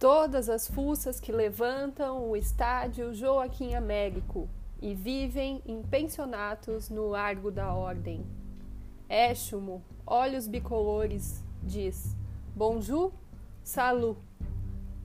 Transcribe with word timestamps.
Todas 0.00 0.48
as 0.48 0.66
fuças 0.66 1.20
que 1.20 1.30
levantam 1.30 2.30
o 2.30 2.34
estádio 2.34 3.12
Joaquim 3.12 3.74
Américo 3.74 4.48
e 4.80 4.94
vivem 4.94 5.60
em 5.66 5.82
pensionatos 5.82 6.88
no 6.88 7.06
Largo 7.06 7.50
da 7.50 7.74
Ordem. 7.74 8.24
Échumo, 9.10 9.84
olhos 10.06 10.48
bicolores, 10.48 11.44
diz: 11.62 12.16
Bonjour, 12.56 13.12
salut. 13.62 14.16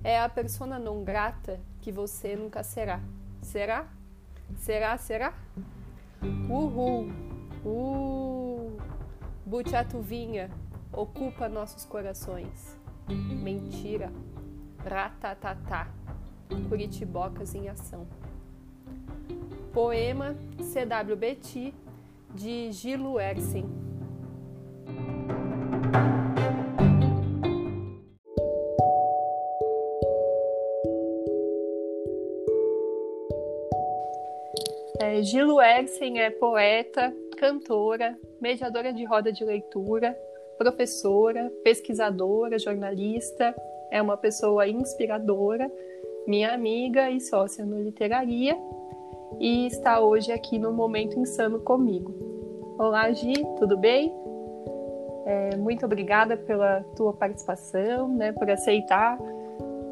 É 0.01 0.17
a 0.17 0.29
persona 0.29 0.79
non 0.79 1.03
grata 1.03 1.59
que 1.81 1.91
você 1.91 2.37
nunca 2.37 2.63
será. 2.63 3.01
Será? 3.41 3.89
Será, 4.59 4.97
será? 4.97 5.33
Uhul! 6.49 7.09
Uh! 7.65 8.77
Butiatuvinha 9.45 10.49
ocupa 10.93 11.49
nossos 11.49 11.83
corações. 11.83 12.77
Mentira. 13.09 14.09
Ratatatá. 14.85 15.87
Curitibocas 16.69 17.55
em 17.55 17.67
ação. 17.67 18.07
Poema 19.73 20.35
CWBT 20.59 21.73
de 22.35 22.71
Gilo 22.71 23.19
Ersen. 23.19 23.65
É, 35.01 35.23
Gilo 35.23 35.59
Ersen 35.59 36.19
é 36.19 36.29
poeta, 36.29 37.11
cantora, 37.37 38.15
mediadora 38.39 38.93
de 38.93 39.03
roda 39.03 39.31
de 39.31 39.43
leitura, 39.43 40.15
professora, 40.57 41.51
pesquisadora, 41.63 42.59
jornalista, 42.59 43.53
é 43.95 44.01
uma 44.01 44.17
pessoa 44.17 44.67
inspiradora, 44.67 45.71
minha 46.27 46.53
amiga 46.53 47.09
e 47.09 47.21
sócia 47.21 47.65
no 47.65 47.81
Literaria, 47.81 48.57
e 49.39 49.67
está 49.67 50.01
hoje 50.01 50.33
aqui 50.33 50.59
no 50.59 50.73
Momento 50.73 51.17
Insano 51.17 51.59
comigo. 51.61 52.13
Olá, 52.77 53.09
Gi, 53.13 53.33
tudo 53.57 53.77
bem? 53.77 54.13
É, 55.25 55.55
muito 55.55 55.85
obrigada 55.85 56.35
pela 56.35 56.81
tua 56.97 57.13
participação, 57.13 58.09
né, 58.09 58.33
por 58.33 58.49
aceitar 58.49 59.17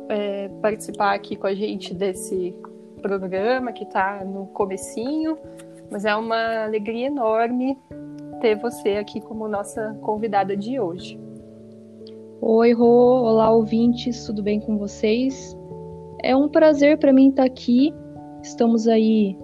é, 0.10 0.50
participar 0.62 1.14
aqui 1.14 1.38
com 1.38 1.48
a 1.48 1.54
gente 1.54 1.94
desse 1.94 2.54
programa 3.02 3.72
que 3.72 3.86
está 3.86 4.26
no 4.26 4.48
comecinho, 4.48 5.38
mas 5.90 6.04
é 6.04 6.14
uma 6.14 6.66
alegria 6.66 7.08
enorme 7.08 7.80
ter 8.42 8.56
você 8.56 8.98
aqui 8.98 9.22
como 9.22 9.48
nossa 9.48 9.98
convidada 10.02 10.58
de 10.58 10.78
hoje. 10.78 11.23
Oi, 12.46 12.74
Rô, 12.74 13.22
olá 13.24 13.50
ouvintes, 13.52 14.26
tudo 14.26 14.44
bem 14.44 14.60
com 14.60 14.78
vocês? 14.78 15.58
É 16.22 16.36
um 16.36 16.50
prazer 16.50 16.98
para 16.98 17.14
mim 17.14 17.30
estar 17.30 17.46
aqui. 17.46 17.94
Estamos 18.42 18.86
aí 18.86 19.38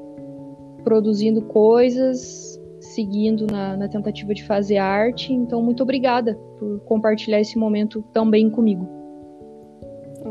produzindo 0.83 1.41
coisas, 1.43 2.59
seguindo 2.81 3.47
na, 3.47 3.77
na, 3.77 3.87
tentativa 3.87 4.33
de 4.33 4.43
fazer 4.43 4.79
arte. 4.79 5.31
Então, 5.31 5.61
muito 5.61 5.81
obrigada 5.81 6.35
por 6.59 6.81
compartilhar 6.81 7.39
esse 7.39 7.57
momento 7.57 8.03
tão 8.11 8.29
bem 8.29 8.49
comigo. 8.49 8.85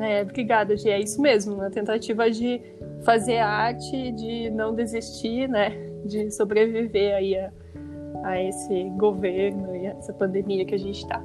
É, 0.03 0.21
obrigada, 0.21 0.77
Gi. 0.77 0.91
É 0.91 1.01
isso 1.01 1.23
mesmo, 1.23 1.57
na 1.57 1.71
tentativa 1.71 2.31
de 2.31 2.61
fazer 3.03 3.39
arte, 3.39 4.13
de 4.13 4.51
não 4.51 4.75
desistir, 4.75 5.49
né? 5.49 5.71
De 6.05 6.31
sobreviver 6.31 7.15
aí 7.15 7.35
a, 7.35 7.51
a 8.25 8.43
esse 8.43 8.91
governo 8.99 9.75
e 9.75 9.87
a 9.87 9.93
essa 9.93 10.13
pandemia 10.13 10.67
que 10.67 10.75
a 10.75 10.79
gente 10.79 10.99
está. 10.99 11.25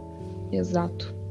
Exato. 0.50 1.23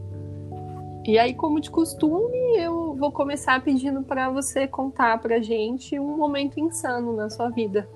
E 1.05 1.19
aí, 1.19 1.35
como 1.35 1.61
de 1.61 1.71
costume, 1.71 2.57
eu 2.57 2.95
vou 2.95 3.11
começar 3.11 3.63
pedindo 3.63 4.03
para 4.03 4.31
você 4.31 4.69
contar 4.69 5.19
pra 5.21 5.41
gente 5.41 5.99
um 5.99 6.17
momento 6.17 6.61
insano 6.61 7.13
na 7.13 7.29
sua 7.29 7.49
vida. 7.49 7.89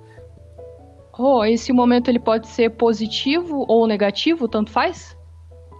Oh, 1.17 1.45
esse 1.45 1.73
momento 1.73 2.09
ele 2.09 2.19
pode 2.19 2.49
ser 2.49 2.71
positivo 2.71 3.65
ou 3.69 3.87
negativo, 3.87 4.49
tanto 4.49 4.71
faz? 4.71 5.17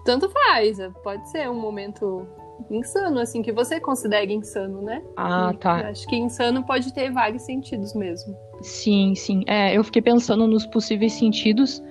Tanto 0.05 0.31
faz, 0.31 0.79
pode 1.03 1.29
ser 1.29 1.51
um 1.51 1.61
momento 1.61 2.27
insano, 2.71 3.19
assim, 3.19 3.43
que 3.43 3.53
você 3.53 3.81
considera 3.81 4.33
insano, 4.33 4.81
né? 4.81 5.03
Ah, 5.17 5.53
tá. 5.59 5.89
Acho 5.89 6.07
que 6.07 6.17
insano 6.17 6.65
pode 6.65 6.95
ter 6.95 7.11
vários 7.11 7.43
sentidos 7.43 7.93
mesmo. 7.93 8.37
Sim, 8.63 9.15
sim. 9.15 9.43
É, 9.47 9.77
eu 9.77 9.85
fiquei 9.85 10.01
pensando 10.01 10.47
nos 10.47 10.65
possíveis 10.65 11.13
sentidos 11.13 11.83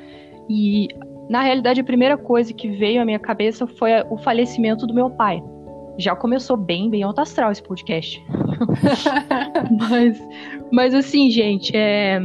e 0.50 0.88
na 1.30 1.42
realidade, 1.42 1.82
a 1.82 1.84
primeira 1.84 2.18
coisa 2.18 2.54
que 2.54 2.70
veio 2.70 3.02
à 3.02 3.06
minha 3.06 3.20
cabeça 3.20 3.66
foi 3.66 3.92
o 4.10 4.18
falecimento 4.18 4.86
do 4.86 4.94
meu 4.94 5.10
pai. 5.10 5.42
Já 5.98 6.16
começou 6.16 6.58
bem, 6.58 6.90
bem 6.90 7.04
alto 7.04 7.22
astral 7.22 7.52
esse 7.52 7.64
podcast. 7.64 8.24
mas, 9.90 10.28
mas 10.72 10.94
assim, 10.94 11.32
gente, 11.32 11.72
é, 11.76 12.20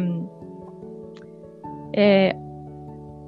é, 1.95 2.37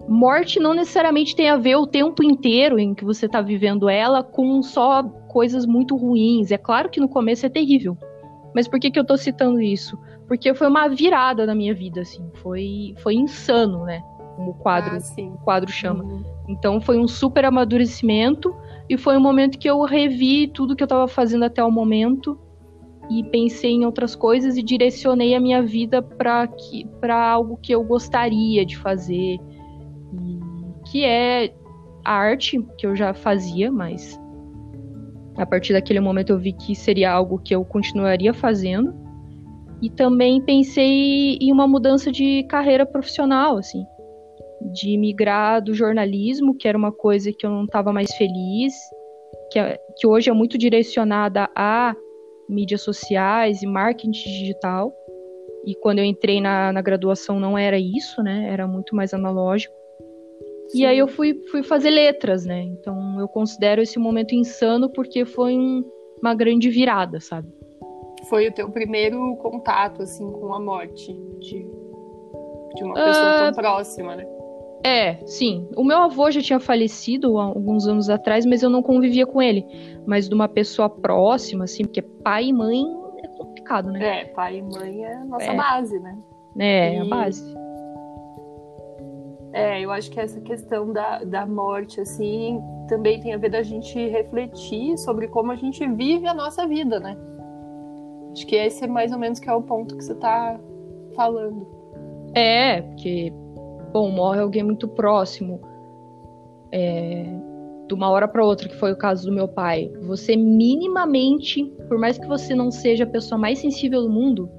morte 0.08 0.58
não 0.60 0.74
necessariamente 0.74 1.34
tem 1.34 1.48
a 1.48 1.56
ver 1.56 1.76
o 1.76 1.86
tempo 1.86 2.22
inteiro 2.22 2.78
em 2.78 2.94
que 2.94 3.04
você 3.04 3.26
está 3.26 3.40
vivendo 3.40 3.88
ela 3.88 4.22
com 4.22 4.62
só 4.62 5.02
coisas 5.28 5.64
muito 5.64 5.96
ruins. 5.96 6.50
É 6.50 6.58
claro 6.58 6.90
que 6.90 7.00
no 7.00 7.08
começo 7.08 7.46
é 7.46 7.48
terrível. 7.48 7.96
Mas 8.54 8.68
por 8.68 8.78
que, 8.78 8.90
que 8.90 8.98
eu 8.98 9.02
estou 9.02 9.16
citando 9.16 9.60
isso? 9.60 9.98
Porque 10.28 10.52
foi 10.54 10.68
uma 10.68 10.88
virada 10.88 11.46
na 11.46 11.54
minha 11.54 11.74
vida, 11.74 12.02
assim. 12.02 12.22
Foi, 12.34 12.94
foi 12.98 13.14
insano, 13.14 13.84
né? 13.84 14.02
Como 14.36 14.50
o 14.50 14.54
quadro, 14.54 14.96
ah, 14.96 15.22
o 15.22 15.38
quadro 15.38 15.70
chama. 15.70 16.04
Uhum. 16.04 16.24
Então 16.48 16.80
foi 16.80 16.98
um 16.98 17.06
super 17.06 17.44
amadurecimento 17.44 18.54
e 18.88 18.96
foi 18.96 19.16
um 19.16 19.20
momento 19.20 19.58
que 19.58 19.68
eu 19.68 19.80
revi 19.82 20.48
tudo 20.48 20.76
que 20.76 20.82
eu 20.82 20.86
estava 20.86 21.08
fazendo 21.08 21.44
até 21.44 21.62
o 21.62 21.70
momento 21.70 22.38
e 23.10 23.22
pensei 23.24 23.72
em 23.72 23.84
outras 23.84 24.14
coisas 24.14 24.56
e 24.56 24.62
direcionei 24.62 25.34
a 25.34 25.40
minha 25.40 25.62
vida 25.62 26.02
para 26.02 26.46
que 26.46 26.86
para 27.00 27.30
algo 27.30 27.58
que 27.60 27.74
eu 27.74 27.82
gostaria 27.82 28.64
de 28.64 28.76
fazer, 28.76 29.38
que 30.90 31.04
é 31.04 31.52
a 32.04 32.12
arte 32.12 32.60
que 32.78 32.86
eu 32.86 32.96
já 32.96 33.14
fazia, 33.14 33.70
mas 33.70 34.20
a 35.36 35.46
partir 35.46 35.72
daquele 35.72 36.00
momento 36.00 36.30
eu 36.30 36.38
vi 36.38 36.52
que 36.52 36.74
seria 36.74 37.12
algo 37.12 37.38
que 37.38 37.54
eu 37.54 37.64
continuaria 37.64 38.34
fazendo. 38.34 38.94
E 39.80 39.90
também 39.90 40.40
pensei 40.40 41.36
em 41.40 41.50
uma 41.50 41.66
mudança 41.66 42.12
de 42.12 42.44
carreira 42.44 42.86
profissional, 42.86 43.58
assim 43.58 43.84
de 44.72 44.96
migrar 44.96 45.62
do 45.62 45.74
jornalismo, 45.74 46.54
que 46.54 46.68
era 46.68 46.76
uma 46.76 46.92
coisa 46.92 47.32
que 47.32 47.44
eu 47.44 47.50
não 47.50 47.64
estava 47.64 47.92
mais 47.92 48.12
feliz, 48.14 48.74
que, 49.50 49.58
é, 49.58 49.78
que 49.96 50.06
hoje 50.06 50.30
é 50.30 50.32
muito 50.32 50.56
direcionada 50.56 51.48
a 51.54 51.94
mídias 52.48 52.82
sociais 52.82 53.62
e 53.62 53.66
marketing 53.66 54.10
digital. 54.10 54.92
E 55.64 55.74
quando 55.76 56.00
eu 56.00 56.04
entrei 56.04 56.40
na, 56.40 56.72
na 56.72 56.82
graduação 56.82 57.38
não 57.38 57.56
era 57.56 57.78
isso, 57.78 58.22
né? 58.22 58.48
Era 58.50 58.66
muito 58.66 58.96
mais 58.96 59.14
analógico. 59.14 59.74
Sim. 60.68 60.80
E 60.80 60.86
aí 60.86 60.98
eu 60.98 61.06
fui, 61.06 61.34
fui 61.50 61.62
fazer 61.62 61.90
letras, 61.90 62.44
né? 62.44 62.62
Então 62.62 63.20
eu 63.20 63.28
considero 63.28 63.80
esse 63.80 63.98
momento 63.98 64.34
insano 64.34 64.90
porque 64.90 65.24
foi 65.24 65.56
um, 65.56 65.84
uma 66.20 66.34
grande 66.34 66.68
virada, 66.68 67.20
sabe? 67.20 67.48
Foi 68.28 68.48
o 68.48 68.52
teu 68.52 68.70
primeiro 68.70 69.36
contato, 69.36 70.02
assim, 70.02 70.30
com 70.30 70.54
a 70.54 70.60
morte 70.60 71.12
de, 71.40 71.66
de 72.74 72.84
uma 72.84 72.94
pessoa 72.94 73.34
uh, 73.34 73.38
tão 73.38 73.52
próxima, 73.52 74.16
né? 74.16 74.26
É, 74.84 75.14
sim. 75.26 75.68
O 75.76 75.84
meu 75.84 75.98
avô 75.98 76.30
já 76.30 76.40
tinha 76.40 76.58
falecido 76.58 77.38
há 77.38 77.44
alguns 77.44 77.86
anos 77.86 78.10
atrás, 78.10 78.44
mas 78.44 78.62
eu 78.62 78.70
não 78.70 78.82
convivia 78.82 79.26
com 79.26 79.40
ele. 79.40 79.64
Mas 80.06 80.28
de 80.28 80.34
uma 80.34 80.48
pessoa 80.48 80.90
próxima, 80.90 81.64
assim, 81.64 81.84
porque 81.84 82.02
pai 82.02 82.46
e 82.46 82.52
mãe 82.52 82.84
é 83.22 83.28
complicado, 83.28 83.90
né? 83.90 84.22
É, 84.22 84.24
pai 84.26 84.58
e 84.58 84.62
mãe 84.62 85.04
é 85.04 85.14
a 85.14 85.24
nossa 85.24 85.44
é. 85.44 85.56
base, 85.56 85.98
né? 86.00 86.18
É, 86.58 86.96
e... 86.96 86.98
a 86.98 87.04
base. 87.04 87.54
É, 89.52 89.80
eu 89.80 89.90
acho 89.92 90.10
que 90.10 90.18
essa 90.18 90.40
questão 90.40 90.92
da, 90.92 91.22
da 91.24 91.46
morte, 91.46 92.00
assim, 92.00 92.58
também 92.88 93.20
tem 93.20 93.34
a 93.34 93.36
ver 93.36 93.50
da 93.50 93.62
gente 93.62 93.94
refletir 94.08 94.96
sobre 94.98 95.28
como 95.28 95.52
a 95.52 95.56
gente 95.56 95.86
vive 95.86 96.26
a 96.26 96.34
nossa 96.34 96.66
vida, 96.66 96.98
né? 96.98 97.16
Acho 98.32 98.46
que 98.46 98.56
esse 98.56 98.82
é 98.84 98.86
mais 98.86 99.12
ou 99.12 99.18
menos 99.18 99.38
que 99.38 99.48
é 99.48 99.52
o 99.52 99.62
ponto 99.62 99.94
que 99.94 100.02
você 100.02 100.14
tá 100.14 100.58
falando. 101.14 101.66
É, 102.34 102.80
porque 102.80 103.30
bom, 103.92 104.10
morre 104.10 104.40
alguém 104.40 104.62
muito 104.62 104.88
próximo, 104.88 105.60
é, 106.72 107.24
de 107.86 107.94
uma 107.94 108.10
hora 108.10 108.26
para 108.26 108.44
outra, 108.44 108.68
que 108.68 108.76
foi 108.76 108.92
o 108.92 108.96
caso 108.96 109.26
do 109.28 109.34
meu 109.34 109.46
pai, 109.46 109.92
você 110.02 110.36
minimamente, 110.36 111.64
por 111.88 111.98
mais 111.98 112.18
que 112.18 112.26
você 112.26 112.54
não 112.54 112.70
seja 112.70 113.04
a 113.04 113.06
pessoa 113.06 113.38
mais 113.38 113.58
sensível 113.58 114.02
do 114.02 114.10
mundo, 114.10 114.50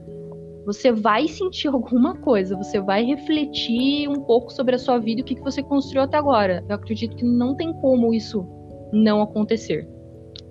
você 0.65 0.91
vai 0.91 1.27
sentir 1.27 1.67
alguma 1.73 2.15
coisa, 2.17 2.55
você 2.55 2.79
vai 2.79 3.03
refletir 3.03 4.07
um 4.07 4.21
pouco 4.21 4.51
sobre 4.51 4.75
a 4.75 4.79
sua 4.79 4.97
vida 4.99 5.21
e 5.21 5.23
o 5.23 5.25
que, 5.25 5.35
que 5.35 5.41
você 5.41 5.63
construiu 5.63 6.03
até 6.03 6.17
agora. 6.17 6.63
Eu 6.69 6.75
acredito 6.75 7.15
que 7.15 7.25
não 7.25 7.55
tem 7.55 7.73
como 7.73 8.13
isso 8.13 8.45
não 8.91 9.21
acontecer. 9.21 9.89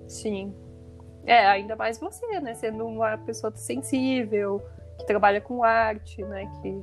Sim. 0.07 0.53
É, 1.25 1.45
ainda 1.47 1.75
mais 1.75 1.97
você, 1.97 2.39
né? 2.41 2.53
Sendo 2.53 2.85
uma 2.85 3.17
pessoa 3.19 3.51
sensível, 3.55 4.61
que 4.97 5.05
trabalha 5.05 5.39
com 5.39 5.63
arte, 5.63 6.21
né? 6.23 6.45
Que 6.61 6.81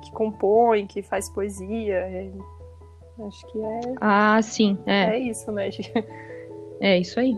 que 0.00 0.12
compõe, 0.12 0.86
que 0.86 1.02
faz 1.02 1.28
poesia. 1.28 1.96
É, 1.96 2.30
acho 3.26 3.46
que 3.48 3.62
é. 3.62 3.80
Ah, 4.00 4.40
sim. 4.42 4.78
É, 4.86 5.16
é 5.16 5.18
isso, 5.18 5.50
né? 5.52 5.70
É 6.82 6.98
isso 6.98 7.20
aí. 7.20 7.36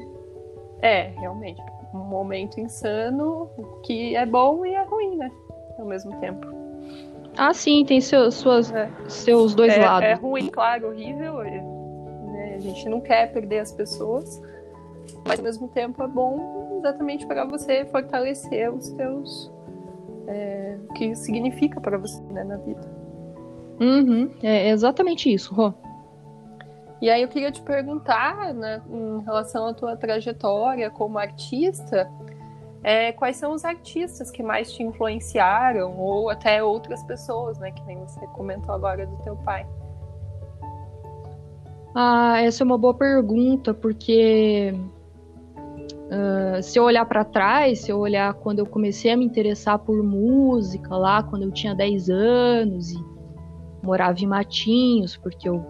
É, 0.83 1.09
realmente. 1.19 1.61
Um 1.93 1.99
momento 2.05 2.61
insano 2.61 3.51
que 3.83 4.15
é 4.15 4.25
bom 4.25 4.65
e 4.65 4.73
é 4.73 4.85
ruim, 4.85 5.17
né? 5.17 5.31
Ao 5.79 5.85
mesmo 5.85 6.15
tempo. 6.21 6.47
Ah, 7.37 7.53
sim, 7.53 7.85
tem 7.85 8.01
seus, 8.01 8.35
suas, 8.35 8.71
é. 8.73 8.89
seus 9.09 9.55
dois 9.55 9.73
é, 9.73 9.85
lados. 9.85 10.09
É 10.09 10.15
ruim, 10.15 10.49
claro, 10.49 10.89
horrível. 10.89 11.39
Né? 11.39 12.55
A 12.57 12.61
gente 12.61 12.89
não 12.89 13.01
quer 13.01 13.33
perder 13.33 13.61
as 13.61 13.73
pessoas, 13.73 14.41
mas 15.27 15.39
ao 15.39 15.45
mesmo 15.45 15.69
tempo 15.69 16.03
é 16.03 16.07
bom 16.07 16.79
exatamente 16.79 17.27
para 17.27 17.45
você 17.45 17.85
fortalecer 17.87 18.73
os 18.73 18.91
teus. 18.91 19.52
É, 20.33 20.79
o 20.89 20.95
que 20.95 21.15
significa 21.15 21.79
para 21.79 21.99
você 21.99 22.21
né, 22.23 22.43
na 22.43 22.57
vida. 22.57 22.91
Uhum, 23.79 24.31
é 24.43 24.71
exatamente 24.71 25.33
isso, 25.33 25.55
Rô. 25.55 25.75
E 27.03 27.11
aí 27.11 27.21
eu 27.21 27.29
queria 27.29 27.51
te 27.51 27.61
perguntar, 27.61 28.55
né, 28.55 28.81
em 28.89 29.21
relação 29.25 29.67
à 29.67 29.75
tua 29.75 29.97
trajetória 29.97 30.89
como 30.89 31.19
artista, 31.19 32.11
é, 32.83 33.13
quais 33.13 33.37
são 33.37 33.53
os 33.53 33.65
artistas 33.65 34.31
que 34.31 34.43
mais 34.43 34.73
te 34.73 34.83
influenciaram, 34.83 35.99
ou 35.99 36.31
até 36.31 36.63
outras 36.63 37.03
pessoas, 37.03 37.59
né, 37.59 37.73
que 37.73 37.85
nem 37.85 37.99
você 37.99 38.25
comentou 38.29 38.75
agora 38.75 39.05
do 39.05 39.17
teu 39.25 39.37
pai? 39.37 39.67
Ah, 41.95 42.41
essa 42.41 42.63
é 42.63 42.65
uma 42.65 42.79
boa 42.79 42.95
pergunta, 42.95 43.75
porque 43.75 44.75
uh, 46.13 46.63
se 46.63 46.79
eu 46.79 46.85
olhar 46.85 47.05
para 47.07 47.25
trás, 47.25 47.81
se 47.81 47.91
eu 47.91 47.99
olhar 47.99 48.35
quando 48.35 48.59
eu 48.59 48.67
comecei 48.67 49.11
a 49.11 49.17
me 49.17 49.25
interessar 49.25 49.79
por 49.79 50.03
música 50.03 50.97
lá, 50.97 51.23
quando 51.23 51.43
eu 51.43 51.51
tinha 51.51 51.75
10 51.75 52.11
anos 52.11 52.93
e 52.93 52.99
morava 53.83 54.19
em 54.21 54.27
Matinhos, 54.27 55.17
porque 55.17 55.49
eu 55.49 55.65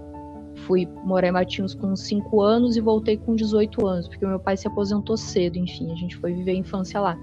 fui 0.66 0.86
morar 1.04 1.28
em 1.28 1.32
Matinhos 1.32 1.74
com 1.74 1.94
5 1.94 2.40
anos 2.40 2.76
e 2.76 2.80
voltei 2.80 3.16
com 3.16 3.34
18 3.34 3.86
anos, 3.86 4.08
porque 4.08 4.26
meu 4.26 4.38
pai 4.38 4.56
se 4.56 4.66
aposentou 4.66 5.16
cedo, 5.16 5.56
enfim, 5.56 5.90
a 5.90 5.96
gente 5.96 6.16
foi 6.16 6.32
viver 6.32 6.52
a 6.52 6.56
infância 6.56 7.00
lá. 7.00 7.16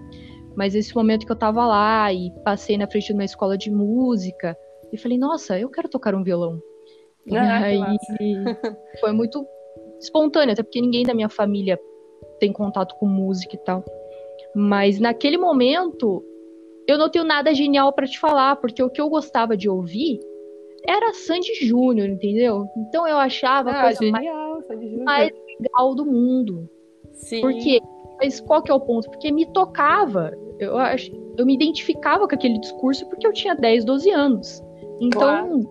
Mas 0.55 0.73
esse 0.73 0.95
momento 0.95 1.25
que 1.25 1.31
eu 1.31 1.35
tava 1.35 1.65
lá 1.65 2.11
e 2.11 2.31
passei 2.43 2.77
na 2.77 2.87
frente 2.87 3.07
de 3.07 3.13
uma 3.13 3.23
escola 3.23 3.57
de 3.57 3.69
música, 3.69 4.57
e 4.91 4.97
falei, 4.97 5.17
nossa, 5.17 5.59
eu 5.59 5.69
quero 5.69 5.87
tocar 5.87 6.15
um 6.15 6.23
violão. 6.23 6.59
Ah, 7.31 7.71
e 7.71 7.81
aí 7.83 8.43
foi 8.99 9.11
muito 9.11 9.45
espontâneo, 9.99 10.53
até 10.53 10.63
porque 10.63 10.81
ninguém 10.81 11.05
da 11.05 11.13
minha 11.13 11.29
família 11.29 11.79
tem 12.39 12.51
contato 12.51 12.95
com 12.95 13.05
música 13.05 13.55
e 13.55 13.59
tal. 13.59 13.83
Mas 14.55 14.99
naquele 14.99 15.37
momento, 15.37 16.23
eu 16.87 16.97
não 16.97 17.09
tenho 17.09 17.25
nada 17.25 17.53
genial 17.53 17.93
para 17.93 18.07
te 18.07 18.19
falar, 18.19 18.55
porque 18.55 18.81
o 18.81 18.89
que 18.89 18.99
eu 18.99 19.09
gostava 19.09 19.55
de 19.55 19.69
ouvir 19.69 20.19
era 20.87 21.13
Sandy 21.13 21.53
Júnior, 21.65 22.09
entendeu? 22.09 22.65
Então 22.77 23.07
eu 23.07 23.17
achava 23.17 23.69
ah, 23.69 23.79
a 23.79 23.83
coisa 23.83 24.05
genial, 24.05 24.63
mais, 25.03 25.03
mais 25.03 25.31
legal 25.59 25.93
do 25.93 26.05
mundo. 26.05 26.69
Sim. 27.13 27.41
Porque, 27.41 27.79
mas 28.19 28.39
qual 28.39 28.61
que 28.61 28.71
é 28.71 28.73
o 28.73 28.79
ponto? 28.79 29.09
Porque 29.09 29.31
me 29.31 29.45
tocava, 29.45 30.31
eu, 30.57 30.77
acho, 30.77 31.11
eu 31.37 31.45
me 31.45 31.53
identificava 31.53 32.27
com 32.27 32.33
aquele 32.35 32.59
discurso 32.59 33.07
porque 33.07 33.27
eu 33.27 33.33
tinha 33.33 33.55
10, 33.55 33.85
12 33.85 34.09
anos. 34.11 34.63
Então, 34.99 35.19
claro. 35.19 35.69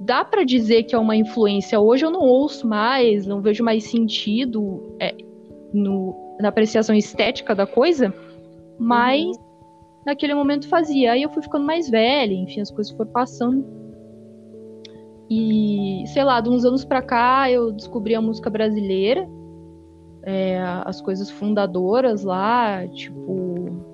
dá 0.00 0.24
para 0.24 0.44
dizer 0.44 0.84
que 0.84 0.94
é 0.94 0.98
uma 0.98 1.16
influência. 1.16 1.78
Hoje 1.78 2.04
eu 2.04 2.10
não 2.10 2.22
ouço 2.22 2.66
mais, 2.66 3.26
não 3.26 3.40
vejo 3.40 3.62
mais 3.62 3.84
sentido 3.84 4.96
é, 5.00 5.14
no, 5.72 6.36
na 6.40 6.48
apreciação 6.48 6.94
estética 6.94 7.54
da 7.54 7.66
coisa, 7.66 8.12
mas 8.78 9.24
uhum. 9.24 9.32
naquele 10.06 10.34
momento 10.34 10.68
fazia. 10.68 11.12
Aí 11.12 11.22
eu 11.22 11.30
fui 11.30 11.42
ficando 11.42 11.64
mais 11.64 11.88
velha, 11.88 12.32
enfim, 12.32 12.60
as 12.60 12.70
coisas 12.70 12.92
foram 12.92 13.10
passando. 13.10 13.64
E, 15.30 16.04
sei 16.06 16.24
lá, 16.24 16.40
de 16.40 16.48
uns 16.48 16.64
anos 16.64 16.84
pra 16.84 17.02
cá 17.02 17.50
eu 17.50 17.70
descobri 17.72 18.14
a 18.14 18.20
música 18.20 18.48
brasileira, 18.48 19.28
é, 20.22 20.58
as 20.84 21.00
coisas 21.00 21.30
fundadoras 21.30 22.24
lá, 22.24 22.86
tipo 22.88 23.86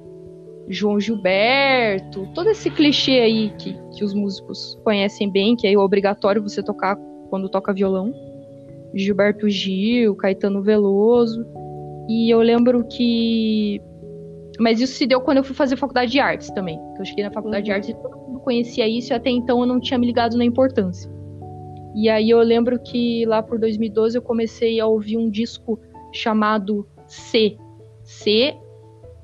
João 0.68 0.98
Gilberto, 0.98 2.28
todo 2.34 2.48
esse 2.48 2.70
clichê 2.70 3.20
aí 3.20 3.50
que, 3.58 3.76
que 3.96 4.04
os 4.04 4.14
músicos 4.14 4.78
conhecem 4.84 5.30
bem, 5.30 5.56
que 5.56 5.66
é 5.66 5.76
obrigatório 5.76 6.42
você 6.42 6.62
tocar 6.62 6.96
quando 7.28 7.48
toca 7.48 7.72
violão. 7.72 8.14
Gilberto 8.94 9.48
Gil, 9.48 10.14
Caetano 10.14 10.62
Veloso. 10.62 11.44
E 12.08 12.30
eu 12.30 12.40
lembro 12.40 12.84
que. 12.84 13.80
Mas 14.58 14.80
isso 14.80 14.94
se 14.94 15.06
deu 15.06 15.20
quando 15.20 15.38
eu 15.38 15.44
fui 15.44 15.54
fazer 15.54 15.76
faculdade 15.76 16.12
de 16.12 16.20
artes 16.20 16.50
também. 16.50 16.78
Eu 16.98 17.04
cheguei 17.04 17.24
na 17.24 17.30
faculdade 17.30 17.62
uhum. 17.62 17.64
de 17.64 17.72
artes 17.72 17.88
e 17.90 17.94
todo 17.94 18.16
mundo 18.16 18.40
conhecia 18.40 18.86
isso, 18.86 19.12
e 19.12 19.14
até 19.14 19.30
então 19.30 19.60
eu 19.60 19.66
não 19.66 19.80
tinha 19.80 19.98
me 19.98 20.06
ligado 20.06 20.36
na 20.36 20.44
importância. 20.44 21.10
E 21.94 22.08
aí 22.08 22.30
eu 22.30 22.40
lembro 22.40 22.78
que 22.78 23.24
lá 23.24 23.42
por 23.42 23.58
2012 23.58 24.18
eu 24.18 24.22
comecei 24.22 24.80
a 24.80 24.86
ouvir 24.86 25.16
um 25.16 25.30
disco 25.30 25.78
chamado 26.12 26.86
C. 27.06 27.56
C 28.02 28.54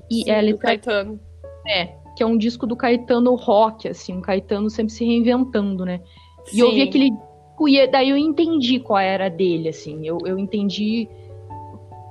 e 0.09 0.23
Sim, 0.23 0.31
L. 0.31 0.57
Caetano. 0.57 1.19
É, 1.67 1.93
que 2.15 2.23
é 2.23 2.25
um 2.25 2.37
disco 2.37 2.65
do 2.65 2.75
Caetano 2.75 3.35
rock, 3.35 3.87
assim, 3.87 4.13
um 4.13 4.21
Caetano 4.21 4.69
sempre 4.69 4.91
se 4.91 5.05
reinventando, 5.05 5.85
né? 5.85 6.01
Sim. 6.45 6.57
E 6.57 6.59
eu 6.59 6.67
ouvi 6.67 6.81
aquele 6.81 7.11
disco 7.11 7.69
e 7.69 7.87
daí 7.87 8.09
eu 8.09 8.17
entendi 8.17 8.79
qual 8.79 8.99
era 8.99 9.29
dele, 9.29 9.69
assim. 9.69 10.05
Eu, 10.05 10.17
eu 10.25 10.39
entendi 10.39 11.07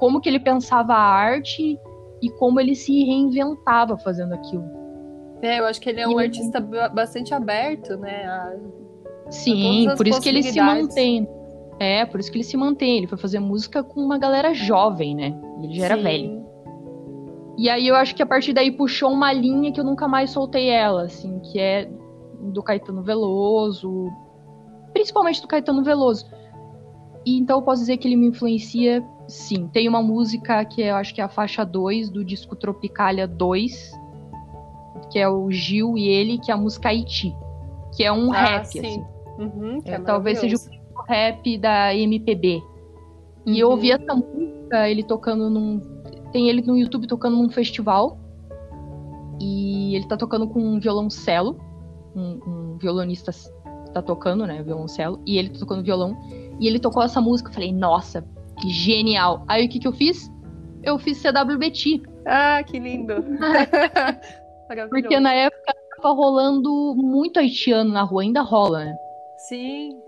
como 0.00 0.20
que 0.20 0.28
ele 0.28 0.40
pensava 0.40 0.94
a 0.94 0.98
arte 0.98 1.78
e 2.20 2.30
como 2.30 2.58
ele 2.58 2.74
se 2.74 3.04
reinventava 3.04 3.96
fazendo 3.98 4.32
aquilo. 4.34 4.64
É, 5.42 5.60
eu 5.60 5.66
acho 5.66 5.80
que 5.80 5.88
ele 5.88 6.00
é 6.00 6.08
um 6.08 6.20
e 6.20 6.24
artista 6.24 6.60
bastante 6.60 7.32
aberto, 7.32 7.96
né? 7.96 8.24
A 8.26 8.56
Sim, 9.30 9.86
por 9.96 10.08
isso 10.08 10.20
que 10.20 10.28
ele 10.28 10.42
se 10.42 10.60
mantém. 10.60 11.28
É, 11.78 12.04
por 12.04 12.18
isso 12.20 12.30
que 12.30 12.36
ele 12.36 12.44
se 12.44 12.56
mantém. 12.56 12.98
Ele 12.98 13.06
foi 13.06 13.16
fazer 13.16 13.38
música 13.38 13.82
com 13.82 14.00
uma 14.00 14.18
galera 14.18 14.52
jovem, 14.52 15.14
né? 15.14 15.38
Ele 15.62 15.74
já 15.74 15.84
era 15.84 15.96
Sim. 15.96 16.02
velho. 16.02 16.46
E 17.56 17.68
aí 17.68 17.86
eu 17.86 17.94
acho 17.94 18.14
que 18.14 18.22
a 18.22 18.26
partir 18.26 18.52
daí 18.52 18.70
puxou 18.70 19.10
uma 19.10 19.32
linha 19.32 19.72
que 19.72 19.78
eu 19.78 19.84
nunca 19.84 20.08
mais 20.08 20.30
soltei 20.30 20.68
ela, 20.68 21.04
assim, 21.04 21.38
que 21.40 21.58
é 21.58 21.88
do 22.40 22.62
Caetano 22.62 23.02
Veloso, 23.02 24.08
principalmente 24.92 25.40
do 25.42 25.48
Caetano 25.48 25.84
Veloso. 25.84 26.26
E 27.24 27.38
então 27.38 27.58
eu 27.58 27.62
posso 27.62 27.82
dizer 27.82 27.96
que 27.98 28.08
ele 28.08 28.16
me 28.16 28.28
influencia, 28.28 29.04
sim. 29.28 29.68
Tem 29.68 29.88
uma 29.88 30.02
música 30.02 30.64
que 30.64 30.82
eu 30.82 30.96
acho 30.96 31.14
que 31.14 31.20
é 31.20 31.24
a 31.24 31.28
faixa 31.28 31.64
2 31.64 32.10
do 32.10 32.24
disco 32.24 32.56
Tropicália 32.56 33.26
2, 33.26 33.92
que 35.10 35.18
é 35.18 35.28
o 35.28 35.50
Gil 35.50 35.98
e 35.98 36.08
ele, 36.08 36.38
que 36.38 36.50
é 36.50 36.54
a 36.54 36.56
música 36.56 36.88
Haiti, 36.88 37.34
que 37.94 38.04
é 38.04 38.12
um 38.12 38.32
ah, 38.32 38.36
rap, 38.36 38.64
sim. 38.64 38.80
assim. 38.80 39.04
Uhum, 39.38 39.80
é, 39.84 39.98
talvez 39.98 40.38
seja 40.38 40.56
o 40.56 41.02
rap 41.02 41.58
da 41.58 41.94
MPB. 41.94 42.62
Uhum. 43.46 43.54
E 43.54 43.60
eu 43.60 43.70
ouvi 43.70 43.90
essa 43.90 44.14
música, 44.14 44.88
ele 44.88 45.02
tocando 45.02 45.48
num. 45.48 45.80
Tem 46.32 46.48
ele 46.48 46.62
no 46.62 46.76
YouTube 46.76 47.06
tocando 47.06 47.36
num 47.36 47.50
festival. 47.50 48.18
E 49.40 49.96
ele 49.96 50.06
tá 50.06 50.16
tocando 50.16 50.46
com 50.46 50.60
um 50.60 50.78
violoncelo. 50.78 51.58
Um, 52.14 52.40
um 52.46 52.78
violonista 52.78 53.32
tá 53.94 54.02
tocando, 54.02 54.46
né? 54.46 54.62
Violoncelo. 54.62 55.20
E 55.26 55.38
ele 55.38 55.48
tá 55.48 55.58
tocando 55.58 55.82
violão. 55.82 56.16
E 56.60 56.68
ele 56.68 56.78
tocou 56.78 57.02
essa 57.02 57.20
música. 57.20 57.50
Eu 57.50 57.54
falei, 57.54 57.72
nossa, 57.72 58.24
que 58.60 58.68
genial. 58.68 59.44
Aí 59.48 59.66
o 59.66 59.68
que, 59.68 59.80
que 59.80 59.88
eu 59.88 59.92
fiz? 59.92 60.30
Eu 60.82 60.98
fiz 60.98 61.20
CWBT. 61.20 62.02
Ah, 62.26 62.62
que 62.62 62.78
lindo! 62.78 63.14
Porque 64.90 65.18
na 65.18 65.34
época 65.34 65.74
tava 65.96 66.14
rolando 66.14 66.94
muito 66.96 67.38
haitiano 67.38 67.90
na 67.90 68.02
rua, 68.02 68.22
ainda 68.22 68.40
rola, 68.40 68.84
né? 68.84 68.96
Sim. 69.48 70.00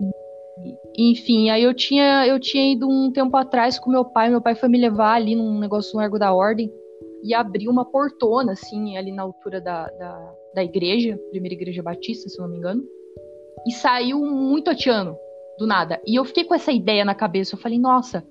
Enfim, 0.97 1.49
aí 1.49 1.63
eu 1.63 1.73
tinha, 1.73 2.25
eu 2.27 2.39
tinha 2.39 2.71
ido 2.71 2.87
um 2.87 3.11
tempo 3.11 3.35
atrás 3.35 3.77
com 3.77 3.89
meu 3.89 4.05
pai. 4.05 4.29
Meu 4.29 4.41
pai 4.41 4.55
foi 4.55 4.69
me 4.69 4.77
levar 4.77 5.15
ali 5.15 5.35
num 5.35 5.59
negócio 5.59 5.93
no 5.93 5.99
Largo 5.99 6.19
da 6.19 6.33
Ordem 6.33 6.71
e 7.23 7.33
abriu 7.33 7.71
uma 7.71 7.85
portona, 7.85 8.51
assim, 8.51 8.95
ali 8.97 9.11
na 9.11 9.23
altura 9.23 9.59
da, 9.59 9.87
da, 9.87 10.33
da 10.53 10.63
igreja, 10.63 11.19
primeira 11.31 11.55
igreja 11.55 11.81
batista, 11.81 12.29
se 12.29 12.39
eu 12.39 12.43
não 12.43 12.51
me 12.51 12.57
engano. 12.57 12.83
E 13.67 13.71
saiu 13.71 14.19
muito 14.19 14.69
haitiano, 14.69 15.17
do 15.57 15.67
nada. 15.67 16.01
E 16.05 16.17
eu 16.17 16.25
fiquei 16.25 16.43
com 16.43 16.55
essa 16.55 16.71
ideia 16.71 17.05
na 17.05 17.15
cabeça. 17.15 17.55
Eu 17.55 17.59
falei, 17.59 17.79
nossa, 17.79 18.23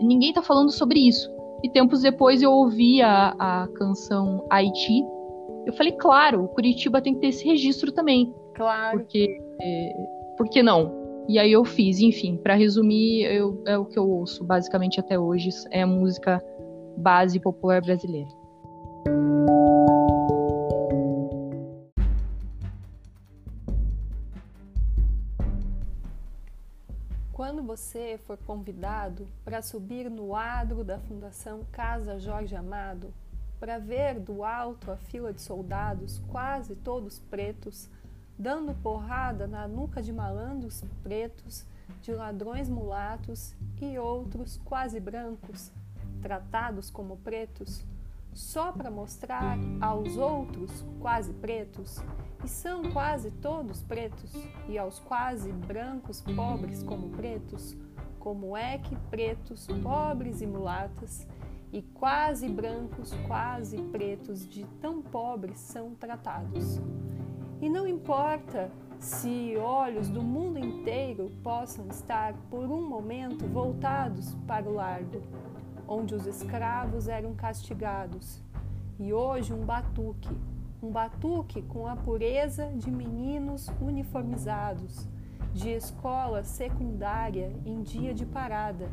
ninguém 0.00 0.32
tá 0.32 0.42
falando 0.42 0.70
sobre 0.70 1.00
isso. 1.00 1.30
E 1.62 1.70
tempos 1.70 2.02
depois 2.02 2.42
eu 2.42 2.52
ouvi 2.52 3.02
a, 3.02 3.34
a 3.38 3.68
canção 3.74 4.46
Haiti. 4.50 5.02
Eu 5.66 5.72
falei, 5.72 5.92
claro, 5.92 6.44
o 6.44 6.48
Curitiba 6.48 7.00
tem 7.00 7.14
que 7.14 7.20
ter 7.20 7.28
esse 7.28 7.44
registro 7.44 7.90
também. 7.92 8.32
Claro. 8.54 8.98
Porque 8.98 9.40
é, 9.60 9.92
por 10.36 10.48
que 10.48 10.62
não? 10.62 11.06
E 11.28 11.38
aí 11.38 11.50
eu 11.50 11.64
fiz, 11.64 11.98
enfim, 11.98 12.36
para 12.36 12.54
resumir, 12.54 13.24
eu, 13.24 13.60
é 13.66 13.76
o 13.76 13.84
que 13.84 13.98
eu 13.98 14.08
ouço 14.08 14.44
basicamente 14.44 15.00
até 15.00 15.18
hoje, 15.18 15.48
é 15.72 15.82
a 15.82 15.86
música 15.86 16.40
base 16.96 17.40
popular 17.40 17.82
brasileira. 17.82 18.28
Você 27.76 28.18
for 28.26 28.38
convidado 28.38 29.28
para 29.44 29.60
subir 29.60 30.10
no 30.10 30.34
adro 30.34 30.82
da 30.82 30.98
Fundação 30.98 31.60
Casa 31.70 32.18
Jorge 32.18 32.56
Amado, 32.56 33.12
para 33.60 33.78
ver 33.78 34.18
do 34.18 34.42
alto 34.42 34.90
a 34.90 34.96
fila 34.96 35.30
de 35.30 35.42
soldados, 35.42 36.22
quase 36.30 36.74
todos 36.74 37.18
pretos, 37.18 37.90
dando 38.38 38.74
porrada 38.82 39.46
na 39.46 39.68
nuca 39.68 40.02
de 40.02 40.10
malandros 40.10 40.82
pretos, 41.02 41.66
de 42.00 42.12
ladrões 42.12 42.66
mulatos 42.66 43.54
e 43.78 43.98
outros 43.98 44.58
quase 44.64 44.98
brancos, 44.98 45.70
tratados 46.22 46.88
como 46.88 47.18
pretos 47.18 47.84
só 48.36 48.70
para 48.70 48.90
mostrar 48.90 49.58
aos 49.80 50.16
outros 50.16 50.84
quase 51.00 51.32
pretos, 51.32 51.98
e 52.44 52.48
são 52.48 52.92
quase 52.92 53.30
todos 53.30 53.82
pretos, 53.82 54.30
e 54.68 54.76
aos 54.76 54.98
quase 54.98 55.50
brancos 55.50 56.20
pobres 56.20 56.82
como 56.82 57.08
pretos, 57.08 57.76
como 58.18 58.56
é 58.56 58.78
que 58.78 58.94
pretos, 59.10 59.66
pobres 59.82 60.42
e 60.42 60.46
mulatas, 60.46 61.26
e 61.72 61.80
quase 61.80 62.48
brancos, 62.48 63.12
quase 63.26 63.78
pretos 63.84 64.46
de 64.46 64.64
tão 64.80 65.00
pobres 65.00 65.58
são 65.58 65.94
tratados. 65.94 66.80
E 67.60 67.70
não 67.70 67.86
importa 67.86 68.70
se 68.98 69.56
olhos 69.56 70.08
do 70.08 70.22
mundo 70.22 70.58
inteiro 70.58 71.30
possam 71.42 71.88
estar 71.88 72.34
por 72.50 72.70
um 72.70 72.86
momento 72.86 73.46
voltados 73.46 74.34
para 74.46 74.68
o 74.68 74.74
largo, 74.74 75.22
onde 75.88 76.14
os 76.14 76.26
escravos 76.26 77.08
eram 77.08 77.34
castigados, 77.34 78.42
e 78.98 79.12
hoje 79.12 79.52
um 79.52 79.64
batuque, 79.64 80.36
um 80.82 80.90
batuque 80.90 81.62
com 81.62 81.86
a 81.86 81.96
pureza 81.96 82.66
de 82.74 82.90
meninos 82.90 83.68
uniformizados, 83.80 85.08
de 85.52 85.70
escola 85.70 86.44
secundária 86.44 87.52
em 87.64 87.82
dia 87.82 88.14
de 88.14 88.26
parada, 88.26 88.90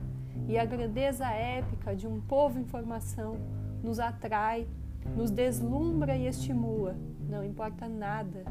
e 0.48 0.58
a 0.58 0.66
grandeza 0.66 1.26
épica 1.28 1.96
de 1.96 2.08
um 2.08 2.20
povo 2.22 2.60
em 2.60 2.66
formação 2.66 3.38
nos 3.84 4.00
atrai, 4.00 4.68
nos 5.16 5.32
deslumbra 5.32 6.16
e 6.16 6.28
estimula, 6.28 6.96
não 7.30 7.44
importa 7.44 7.88
nada 7.88 8.44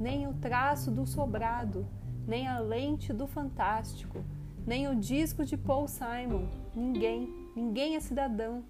nem 0.00 0.26
o 0.26 0.32
traço 0.32 0.90
do 0.90 1.06
sobrado, 1.06 1.86
nem 2.26 2.48
a 2.48 2.58
lente 2.58 3.12
do 3.12 3.26
fantástico, 3.26 4.24
nem 4.66 4.88
o 4.88 4.96
disco 4.96 5.44
de 5.44 5.58
Paul 5.58 5.86
Simon. 5.86 6.46
Ninguém, 6.74 7.39
ninguém 7.54 7.96
é 7.96 8.00
cidadão. 8.00 8.64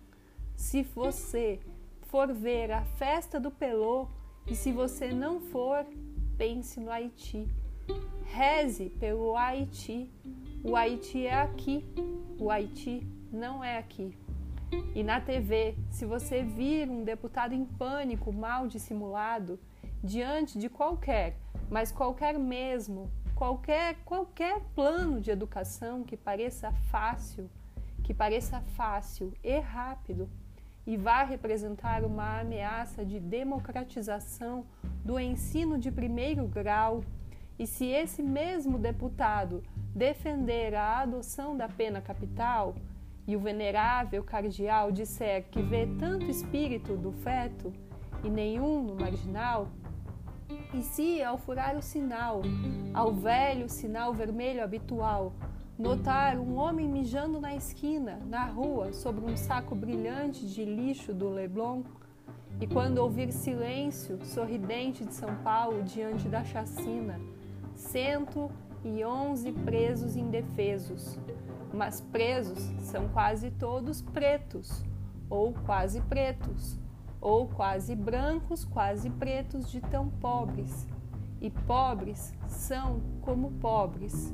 Se 0.57 0.83
você 0.83 1.61
for 2.03 2.33
ver 2.33 2.73
a 2.73 2.85
festa 2.85 3.39
do 3.39 3.51
Pelô 3.51 4.09
e 4.47 4.55
se 4.55 4.73
você 4.73 5.13
não 5.13 5.41
for, 5.41 5.87
pense 6.37 6.81
no 6.81 6.91
Haiti. 6.91 7.49
Reze 8.25 8.91
pelo 8.91 9.37
Haiti. 9.37 10.11
O 10.63 10.77
Haiti 10.77 11.27
é 11.27 11.41
aqui, 11.41 11.85
o 12.39 12.51
Haiti 12.51 13.07
não 13.33 13.63
é 13.63 13.79
aqui. 13.79 14.17
E 14.95 15.03
na 15.03 15.21
TV, 15.21 15.75
se 15.91 16.05
você 16.05 16.43
vir 16.43 16.89
um 16.89 17.03
deputado 17.03 17.55
em 17.55 17.65
pânico 17.65 18.33
mal 18.33 18.67
dissimulado, 18.67 19.59
diante 20.03 20.59
de 20.59 20.69
qualquer, 20.69 21.37
mas 21.71 21.91
qualquer 21.93 22.39
mesmo, 22.39 23.11
qualquer 23.35 23.97
qualquer 24.05 24.61
plano 24.75 25.21
de 25.21 25.31
educação 25.31 26.05
que 26.05 26.17
pareça 26.17 26.73
fácil, 26.91 27.51
que 28.11 28.15
pareça 28.15 28.61
fácil 28.75 29.33
e 29.41 29.61
rápido 29.61 30.29
e 30.85 30.97
vá 30.97 31.23
representar 31.23 32.03
uma 32.03 32.41
ameaça 32.41 33.05
de 33.05 33.21
democratização 33.21 34.67
do 35.05 35.17
ensino 35.21 35.79
de 35.79 35.93
primeiro 35.93 36.45
grau, 36.49 37.05
e 37.57 37.69
se 37.69 37.87
esse 37.87 38.21
mesmo 38.21 38.81
deputado 38.81 39.63
defender 39.95 40.75
a 40.75 40.99
adoção 40.99 41.57
da 41.57 41.69
pena 41.69 42.01
capital, 42.01 42.75
e 43.29 43.37
o 43.37 43.39
venerável 43.39 44.25
cardeal 44.25 44.91
disser 44.91 45.45
que 45.49 45.63
vê 45.63 45.87
tanto 45.97 46.29
espírito 46.29 46.97
do 46.97 47.13
feto 47.13 47.73
e 48.25 48.29
nenhum 48.29 48.83
no 48.83 48.97
marginal, 48.97 49.69
e 50.75 50.83
se, 50.83 51.23
ao 51.23 51.39
furar 51.39 51.77
o 51.77 51.83
sinal, 51.83 52.43
ao 52.93 53.13
velho 53.13 53.69
sinal 53.69 54.13
vermelho 54.13 54.65
habitual, 54.65 55.33
notar 55.81 56.39
um 56.39 56.57
homem 56.57 56.87
mijando 56.87 57.41
na 57.41 57.57
esquina, 57.57 58.21
na 58.29 58.45
rua, 58.45 58.93
sobre 58.93 59.25
um 59.25 59.35
saco 59.35 59.75
brilhante 59.75 60.47
de 60.47 60.63
lixo 60.63 61.15
do 61.15 61.31
Leblon, 61.31 61.83
e 62.61 62.67
quando 62.67 62.99
ouvir 62.99 63.33
silêncio 63.33 64.19
sorridente 64.27 65.07
de 65.07 65.15
São 65.15 65.35
Paulo 65.37 65.83
diante 65.83 66.29
da 66.29 66.45
chacina, 66.45 67.19
cento 67.75 68.51
e 68.85 69.03
onze 69.03 69.53
presos 69.53 70.17
indefesos, 70.17 71.19
mas 71.73 72.03
presos 72.03 72.59
são 72.81 73.09
quase 73.09 73.51
todos 73.51 74.03
pretos, 74.03 74.85
ou 75.31 75.55
quase 75.65 76.03
pretos, 76.03 76.79
ou 77.23 77.49
quase 77.49 77.95
brancos, 77.95 78.67
quase 78.67 79.09
pretos 79.09 79.71
de 79.71 79.81
tão 79.81 80.11
pobres. 80.11 80.87
E 81.41 81.49
pobres 81.51 82.35
são 82.47 83.01
como 83.23 83.53
pobres, 83.53 84.31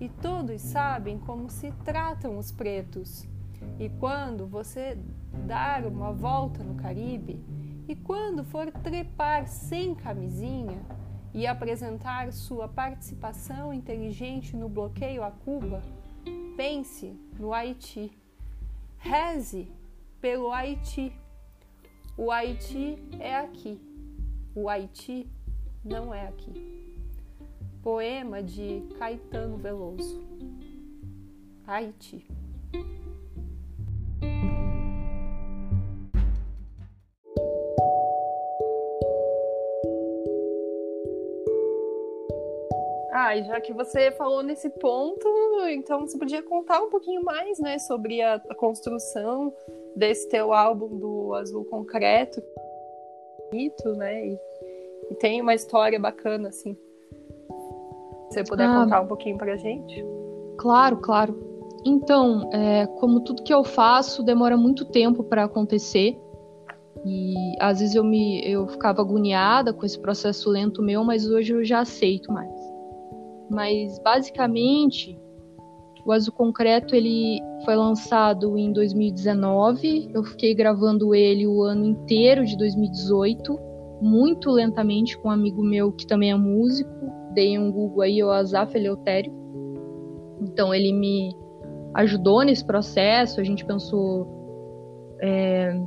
e 0.00 0.08
todos 0.08 0.60
sabem 0.60 1.18
como 1.18 1.50
se 1.50 1.70
tratam 1.84 2.38
os 2.38 2.50
pretos. 2.50 3.28
E 3.78 3.88
quando 3.88 4.46
você 4.46 4.98
dar 5.46 5.86
uma 5.86 6.12
volta 6.12 6.64
no 6.64 6.74
Caribe, 6.74 7.38
e 7.86 7.94
quando 7.94 8.42
for 8.42 8.72
trepar 8.72 9.46
sem 9.46 9.94
camisinha 9.94 10.80
e 11.34 11.46
apresentar 11.46 12.32
sua 12.32 12.66
participação 12.66 13.72
inteligente 13.72 14.56
no 14.56 14.68
bloqueio 14.68 15.22
a 15.22 15.30
Cuba, 15.30 15.82
pense 16.56 17.14
no 17.38 17.52
Haiti. 17.52 18.10
Reze 18.96 19.70
pelo 20.20 20.50
Haiti 20.50 21.12
o 22.20 22.30
Haiti 22.30 22.98
é 23.18 23.34
aqui. 23.34 23.80
O 24.54 24.68
Haiti 24.68 25.26
não 25.82 26.12
é 26.12 26.28
aqui. 26.28 26.52
Poema 27.82 28.42
de 28.42 28.82
Caetano 28.98 29.56
Veloso. 29.56 30.22
Haiti. 31.66 32.26
Ah, 43.12 43.40
já 43.40 43.60
que 43.60 43.72
você 43.72 44.10
falou 44.12 44.42
nesse 44.42 44.68
ponto, 44.70 45.28
então 45.68 46.00
você 46.00 46.18
podia 46.18 46.42
contar 46.42 46.80
um 46.82 46.90
pouquinho 46.90 47.22
mais, 47.22 47.58
né, 47.58 47.78
sobre 47.78 48.20
a, 48.22 48.38
construção 48.56 49.54
desse 49.96 50.28
teu 50.28 50.52
álbum 50.52 50.98
do 50.98 51.34
Azul 51.34 51.64
Concreto, 51.64 52.42
né? 53.96 54.26
E, 54.26 54.38
e, 55.10 55.14
tem 55.16 55.40
uma 55.40 55.54
história 55.54 55.98
bacana, 55.98 56.48
assim. 56.48 56.76
Você 58.30 58.44
puder 58.44 58.68
ah, 58.68 58.84
contar 58.84 59.00
um 59.00 59.06
pouquinho 59.06 59.36
pra 59.36 59.56
gente. 59.56 60.04
Claro, 60.56 60.98
claro. 60.98 61.50
Então, 61.84 62.48
é, 62.52 62.86
como 62.86 63.20
tudo 63.20 63.42
que 63.42 63.52
eu 63.52 63.64
faço 63.64 64.22
demora 64.22 64.56
muito 64.56 64.84
tempo 64.84 65.24
para 65.24 65.44
acontecer. 65.44 66.16
E 67.04 67.34
às 67.58 67.80
vezes 67.80 67.94
eu 67.94 68.04
me 68.04 68.42
eu 68.44 68.68
ficava 68.68 69.00
agoniada 69.00 69.72
com 69.72 69.86
esse 69.86 69.98
processo 69.98 70.50
lento 70.50 70.82
meu, 70.82 71.02
mas 71.02 71.26
hoje 71.26 71.52
eu 71.52 71.64
já 71.64 71.80
aceito 71.80 72.30
mais. 72.32 72.52
Mas 73.50 73.98
basicamente, 74.00 75.18
o 76.04 76.12
Azul 76.12 76.32
Concreto 76.32 76.94
ele 76.94 77.40
foi 77.64 77.74
lançado 77.74 78.56
em 78.56 78.72
2019. 78.72 80.10
Eu 80.14 80.22
fiquei 80.22 80.54
gravando 80.54 81.14
ele 81.14 81.46
o 81.46 81.62
ano 81.62 81.84
inteiro 81.84 82.44
de 82.44 82.56
2018, 82.56 83.58
muito 84.02 84.50
lentamente 84.50 85.18
com 85.18 85.28
um 85.28 85.32
amigo 85.32 85.62
meu 85.62 85.90
que 85.92 86.06
também 86.06 86.30
é 86.30 86.36
músico. 86.36 87.19
Dei 87.32 87.58
um 87.58 87.70
Google 87.70 88.02
aí, 88.02 88.22
o 88.22 88.30
Azaf 88.30 88.76
Eleutério. 88.76 89.32
Então 90.40 90.74
ele 90.74 90.92
me 90.92 91.34
ajudou 91.94 92.42
nesse 92.42 92.64
processo. 92.64 93.40
A 93.40 93.44
gente 93.44 93.64
pensou 93.64 94.26
é, 95.20 95.78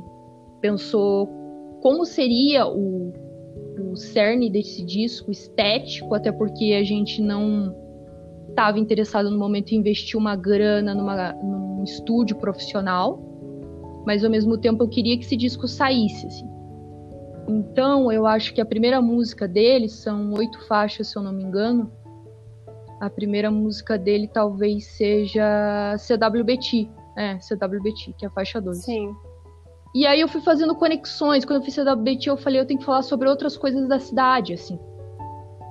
pensou 0.60 1.28
como 1.82 2.04
seria 2.06 2.66
o, 2.66 3.12
o 3.90 3.96
cerne 3.96 4.48
desse 4.48 4.82
disco 4.84 5.30
estético, 5.30 6.14
até 6.14 6.32
porque 6.32 6.72
a 6.80 6.84
gente 6.84 7.20
não 7.20 7.74
estava 8.48 8.78
interessado 8.78 9.30
no 9.30 9.38
momento 9.38 9.72
em 9.72 9.78
investir 9.78 10.18
uma 10.18 10.36
grana 10.36 10.94
numa, 10.94 11.32
num 11.34 11.82
estúdio 11.82 12.36
profissional, 12.36 13.20
mas 14.06 14.24
ao 14.24 14.30
mesmo 14.30 14.56
tempo 14.56 14.84
eu 14.84 14.88
queria 14.88 15.18
que 15.18 15.24
esse 15.24 15.36
disco 15.36 15.66
saísse. 15.66 16.26
Assim. 16.26 16.53
Então 17.48 18.10
eu 18.10 18.26
acho 18.26 18.54
que 18.54 18.60
a 18.60 18.66
primeira 18.66 19.00
música 19.00 19.46
dele 19.46 19.88
são 19.88 20.32
oito 20.34 20.66
faixas, 20.66 21.08
se 21.08 21.16
eu 21.16 21.22
não 21.22 21.32
me 21.32 21.42
engano. 21.42 21.90
A 23.00 23.10
primeira 23.10 23.50
música 23.50 23.98
dele 23.98 24.28
talvez 24.32 24.86
seja 24.86 25.96
CWBT, 25.98 26.88
é, 27.16 27.38
CWBT, 27.38 28.14
que 28.16 28.24
é 28.24 28.28
a 28.28 28.30
faixa 28.30 28.60
2. 28.60 28.78
Sim. 28.78 29.14
E 29.94 30.06
aí 30.06 30.20
eu 30.20 30.28
fui 30.28 30.40
fazendo 30.40 30.74
conexões. 30.74 31.44
Quando 31.44 31.60
eu 31.60 31.64
fiz 31.64 31.74
CWBT, 31.74 32.28
eu 32.28 32.36
falei, 32.36 32.60
eu 32.60 32.66
tenho 32.66 32.80
que 32.80 32.86
falar 32.86 33.02
sobre 33.02 33.28
outras 33.28 33.56
coisas 33.56 33.88
da 33.88 34.00
cidade, 34.00 34.52
assim. 34.52 34.78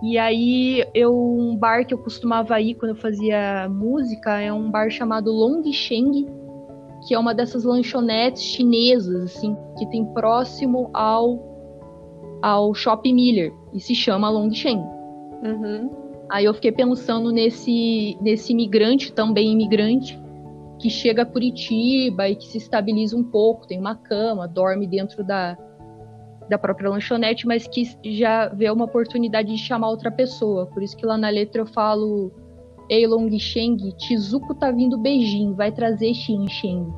E 0.01 0.17
aí, 0.17 0.85
eu, 0.93 1.13
um 1.15 1.55
bar 1.55 1.85
que 1.85 1.93
eu 1.93 1.97
costumava 1.97 2.59
ir 2.59 2.75
quando 2.75 2.91
eu 2.91 2.97
fazia 2.97 3.69
música 3.69 4.37
é 4.39 4.51
um 4.51 4.69
bar 4.69 4.89
chamado 4.89 5.31
Longsheng, 5.31 6.25
que 7.07 7.13
é 7.13 7.19
uma 7.19 7.33
dessas 7.33 7.63
lanchonetes 7.63 8.43
chinesas, 8.43 9.23
assim, 9.23 9.55
que 9.77 9.85
tem 9.89 10.05
próximo 10.13 10.89
ao, 10.93 11.52
ao 12.43 12.73
Shopping 12.73 13.13
Miller, 13.13 13.53
e 13.73 13.79
se 13.79 13.95
chama 13.95 14.29
Longsheng. 14.29 14.81
Uhum. 15.41 15.89
Aí 16.29 16.43
eu 16.43 16.53
fiquei 16.53 16.73
pensando 16.73 17.31
nesse, 17.31 18.17
nesse 18.19 18.51
imigrante, 18.51 19.13
também 19.13 19.53
imigrante, 19.53 20.21
que 20.77 20.89
chega 20.89 21.21
a 21.21 21.25
Curitiba 21.25 22.27
e 22.27 22.35
que 22.35 22.45
se 22.45 22.57
estabiliza 22.57 23.15
um 23.15 23.23
pouco, 23.23 23.65
tem 23.65 23.79
uma 23.79 23.95
cama, 23.95 24.45
dorme 24.45 24.85
dentro 24.85 25.23
da, 25.23 25.57
da 26.49 26.57
própria 26.57 26.89
lanchonete, 26.89 27.47
mas 27.47 27.65
que 27.65 27.85
já 28.03 28.49
vê 28.49 28.69
uma 28.69 28.83
oportunidade 28.83 29.47
de 29.47 29.57
chamar 29.57 29.89
outra 29.89 30.11
pessoa. 30.11 30.65
Por 30.65 30.83
isso 30.83 30.97
que 30.97 31.05
lá 31.05 31.17
na 31.17 31.29
letra 31.29 31.61
eu 31.61 31.65
falo 31.65 32.29
Ei 32.89 33.07
Long 33.07 33.29
Sheng, 33.39 33.77
Tizuko 33.95 34.53
tá 34.53 34.69
vindo 34.69 34.97
beijinho, 34.97 35.55
vai 35.55 35.71
trazer 35.71 36.13
Xin 36.13 36.49
Sheng. 36.49 36.91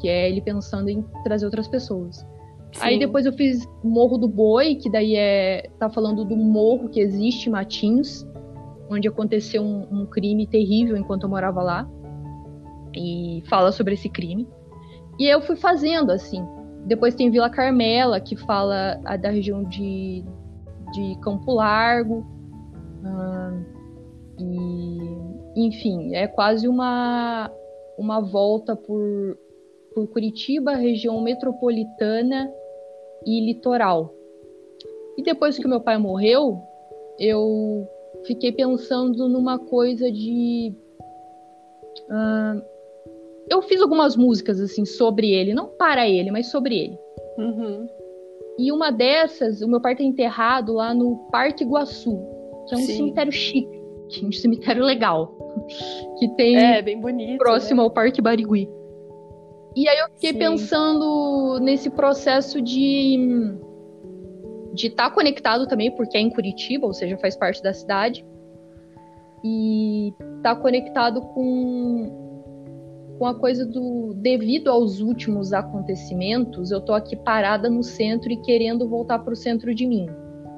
Que 0.00 0.08
é 0.08 0.30
ele 0.30 0.40
pensando 0.40 0.88
em 0.88 1.02
trazer 1.22 1.44
outras 1.44 1.68
pessoas. 1.68 2.24
Sim. 2.74 2.80
Aí 2.84 2.98
depois 2.98 3.24
eu 3.24 3.32
fiz 3.32 3.68
Morro 3.84 4.18
do 4.18 4.26
Boi, 4.26 4.74
que 4.74 4.90
daí 4.90 5.14
é. 5.14 5.70
tá 5.78 5.88
falando 5.88 6.24
do 6.24 6.36
morro 6.36 6.88
que 6.88 6.98
existe, 7.00 7.48
Matinhos, 7.48 8.26
onde 8.90 9.06
aconteceu 9.06 9.62
um, 9.62 9.86
um 9.90 10.06
crime 10.06 10.44
terrível 10.46 10.96
enquanto 10.96 11.22
eu 11.22 11.28
morava 11.28 11.62
lá. 11.62 11.88
E 12.92 13.42
fala 13.48 13.70
sobre 13.70 13.94
esse 13.94 14.08
crime. 14.08 14.48
E 15.18 15.24
eu 15.24 15.40
fui 15.40 15.54
fazendo, 15.54 16.10
assim. 16.10 16.44
Depois 16.84 17.14
tem 17.14 17.30
Vila 17.30 17.48
Carmela, 17.48 18.20
que 18.20 18.36
fala 18.36 19.00
a, 19.04 19.16
da 19.16 19.30
região 19.30 19.62
de, 19.62 20.24
de 20.92 21.16
Campo 21.20 21.52
Largo. 21.52 22.26
Hum, 23.04 23.64
e, 25.56 25.66
enfim, 25.66 26.14
é 26.14 26.26
quase 26.26 26.66
uma, 26.66 27.50
uma 27.96 28.20
volta 28.20 28.74
por, 28.74 29.38
por 29.94 30.08
Curitiba, 30.08 30.74
região 30.74 31.20
metropolitana 31.20 32.50
e 33.26 33.40
litoral. 33.40 34.14
E 35.16 35.22
depois 35.22 35.58
que 35.58 35.68
meu 35.68 35.80
pai 35.80 35.98
morreu, 35.98 36.58
eu 37.18 37.86
fiquei 38.26 38.52
pensando 38.52 39.28
numa 39.28 39.58
coisa 39.58 40.10
de. 40.10 40.72
Uh, 42.08 42.62
eu 43.48 43.62
fiz 43.62 43.80
algumas 43.80 44.16
músicas 44.16 44.60
assim 44.60 44.84
sobre 44.84 45.30
ele, 45.30 45.54
não 45.54 45.68
para 45.68 46.08
ele, 46.08 46.30
mas 46.30 46.50
sobre 46.50 46.78
ele. 46.78 46.98
Uhum. 47.38 47.86
E 48.58 48.70
uma 48.72 48.90
dessas, 48.90 49.60
o 49.60 49.68
meu 49.68 49.80
pai 49.80 49.92
está 49.92 50.04
enterrado 50.04 50.74
lá 50.74 50.94
no 50.94 51.16
Parque 51.30 51.64
Iguaçu, 51.64 52.16
que 52.68 52.74
é 52.74 52.78
um 52.78 52.80
Sim. 52.80 52.96
cemitério 52.96 53.32
chique, 53.32 53.80
um 54.22 54.32
cemitério 54.32 54.84
legal, 54.84 55.36
que 56.18 56.28
tem 56.36 56.56
é, 56.56 56.82
bem 56.82 57.00
bonito, 57.00 57.38
próximo 57.38 57.82
né? 57.82 57.84
ao 57.84 57.90
Parque 57.90 58.22
Barigui. 58.22 58.68
E 59.76 59.88
aí 59.88 59.98
eu 59.98 60.08
fiquei 60.14 60.32
Sim. 60.32 60.38
pensando 60.38 61.58
nesse 61.60 61.90
processo 61.90 62.60
de 62.60 63.18
de 64.72 64.88
estar 64.88 65.08
tá 65.08 65.14
conectado 65.14 65.68
também, 65.68 65.90
porque 65.94 66.16
é 66.16 66.20
em 66.20 66.28
Curitiba, 66.28 66.84
ou 66.84 66.92
seja, 66.92 67.16
faz 67.18 67.36
parte 67.36 67.62
da 67.62 67.72
cidade, 67.72 68.26
e 69.44 70.12
estar 70.36 70.56
tá 70.56 70.56
conectado 70.56 71.20
com 71.20 72.24
com 73.18 73.26
a 73.26 73.34
coisa 73.34 73.64
do 73.64 74.12
devido 74.14 74.68
aos 74.68 75.00
últimos 75.00 75.52
acontecimentos, 75.52 76.72
eu 76.72 76.80
tô 76.80 76.92
aqui 76.92 77.14
parada 77.14 77.70
no 77.70 77.82
centro 77.82 78.30
e 78.32 78.36
querendo 78.38 78.88
voltar 78.88 79.20
para 79.20 79.32
o 79.32 79.36
centro 79.36 79.72
de 79.72 79.86
mim. 79.86 80.08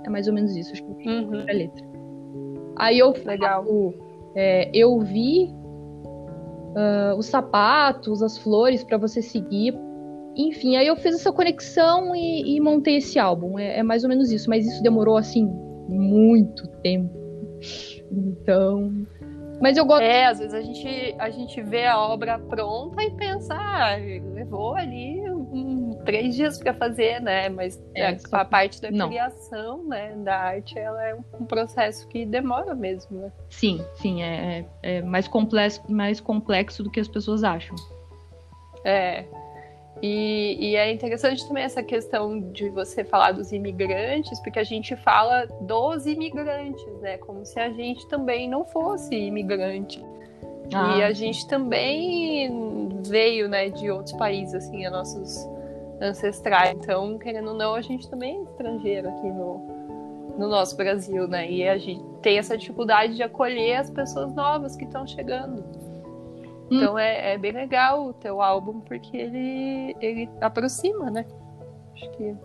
É 0.05 0.09
mais 0.09 0.27
ou 0.27 0.33
menos 0.33 0.57
isso, 0.57 0.73
acho 0.73 0.83
que 0.83 0.91
eu 0.91 1.13
uhum. 1.13 1.41
a 1.41 1.53
letra. 1.53 1.87
Aí 2.77 2.99
eu 2.99 3.13
Legal. 3.25 3.65
Falo, 3.65 3.95
é, 4.35 4.71
eu 4.73 4.99
vi 5.01 5.55
uh, 6.77 7.17
os 7.17 7.27
sapatos, 7.27 8.23
as 8.23 8.37
flores 8.39 8.85
para 8.85 8.99
você 8.99 9.23
seguir. 9.23 9.75
Enfim, 10.37 10.77
aí 10.77 10.87
eu 10.87 10.97
fiz 10.97 11.15
essa 11.15 11.33
conexão 11.33 12.15
e, 12.15 12.57
e 12.57 12.61
montei 12.61 12.97
esse 12.97 13.19
álbum. 13.19 13.59
É, 13.59 13.79
é, 13.79 13.83
mais 13.83 14.05
ou 14.05 14.09
menos 14.09 14.31
isso, 14.31 14.51
mas 14.51 14.67
isso 14.67 14.83
demorou 14.83 15.17
assim 15.17 15.47
muito 15.89 16.69
tempo. 16.83 17.11
Então. 18.13 18.93
Mas 19.61 19.79
eu 19.79 19.87
gosto. 19.87 20.03
É, 20.03 20.27
às 20.27 20.39
vezes 20.39 20.53
a 20.53 20.61
gente, 20.61 21.17
a 21.19 21.31
gente 21.31 21.63
vê 21.63 21.87
a 21.87 21.99
obra 21.99 22.39
pronta 22.39 23.03
e 23.03 23.11
pensa, 23.13 23.55
ah, 23.55 23.97
levou 24.35 24.75
ali 24.75 25.19
três 26.07 26.35
dias 26.35 26.59
para 26.59 26.73
fazer, 26.73 27.21
né? 27.21 27.49
Mas 27.49 27.83
é, 27.95 28.07
a, 28.07 28.41
a, 28.41 28.45
parte 28.45 28.81
da 28.81 28.91
não. 28.91 29.09
criação, 29.09 29.85
né, 29.85 30.15
da 30.17 30.37
arte, 30.37 30.79
ela 30.79 31.05
é 31.05 31.15
um 31.15 31.45
processo 31.45 32.07
que 32.09 32.25
demora 32.25 32.75
mesmo, 32.75 33.21
né? 33.21 33.33
Sim, 33.51 33.85
sim, 33.97 34.23
é, 34.23 34.65
é, 34.83 34.97
é 34.97 35.03
mais 35.03 35.29
complexo, 35.29 35.83
mais 35.89 36.21
complexo 36.21 36.83
do 36.83 36.91
que 36.91 37.01
as 37.01 37.09
pessoas 37.09 37.45
acham. 37.45 37.77
É. 38.85 39.25
E, 40.03 40.57
e, 40.61 40.77
é 40.77 40.93
interessante 40.93 41.47
também 41.49 41.65
essa 41.65 41.83
questão 41.83 42.39
de 42.53 42.69
você 42.69 43.03
falar 43.03 43.33
dos 43.33 43.51
imigrantes, 43.51 44.39
porque 44.41 44.59
a 44.59 44.65
gente 44.65 44.95
fala 44.97 45.47
dos 45.63 46.07
imigrantes, 46.07 46.87
né? 47.01 47.17
Como 47.17 47.45
se 47.47 47.59
a 47.59 47.71
gente 47.71 48.07
também 48.09 48.49
não 48.49 48.65
fosse 48.65 49.15
imigrante. 49.15 50.05
Ah, 50.75 50.99
e 50.99 51.03
a 51.03 51.13
gente 51.13 51.47
também 51.49 53.01
veio, 53.07 53.49
né, 53.49 53.71
de 53.71 53.91
outros 53.91 54.15
países, 54.17 54.55
assim, 54.55 54.85
a 54.85 54.91
nossos 54.91 55.49
ancestrais. 56.01 56.77
Então, 56.79 57.19
querendo 57.19 57.49
ou 57.49 57.55
não, 57.55 57.75
a 57.75 57.81
gente 57.81 58.09
também 58.09 58.39
é 58.39 58.43
estrangeiro 58.43 59.09
aqui 59.09 59.29
no, 59.29 60.35
no 60.39 60.49
nosso 60.49 60.77
Brasil, 60.77 61.27
né? 61.27 61.51
E 61.51 61.67
a 61.67 61.79
gente 61.79 62.05
tem 62.21 62.39
essa 62.39 62.57
dificuldade 62.57 63.15
de 63.15 63.23
acolher 63.23 63.77
as 63.77 63.91
pessoas 63.91 64.35
novas 64.35 64.77
que 64.77 64.85
estão 64.85 65.07
chegando. 65.07 65.65
Hum. 66.71 66.77
Então 66.77 66.99
é, 66.99 67.35
é, 67.35 67.39
bem 67.39 67.53
legal 67.53 68.07
o 68.07 68.13
teu 68.13 68.43
álbum, 68.43 68.81
porque 68.81 69.17
ele, 69.17 69.97
ele 70.01 70.29
aproxima, 70.41 71.11
né? 71.11 71.25
Acho 71.95 72.11
que 72.13 72.37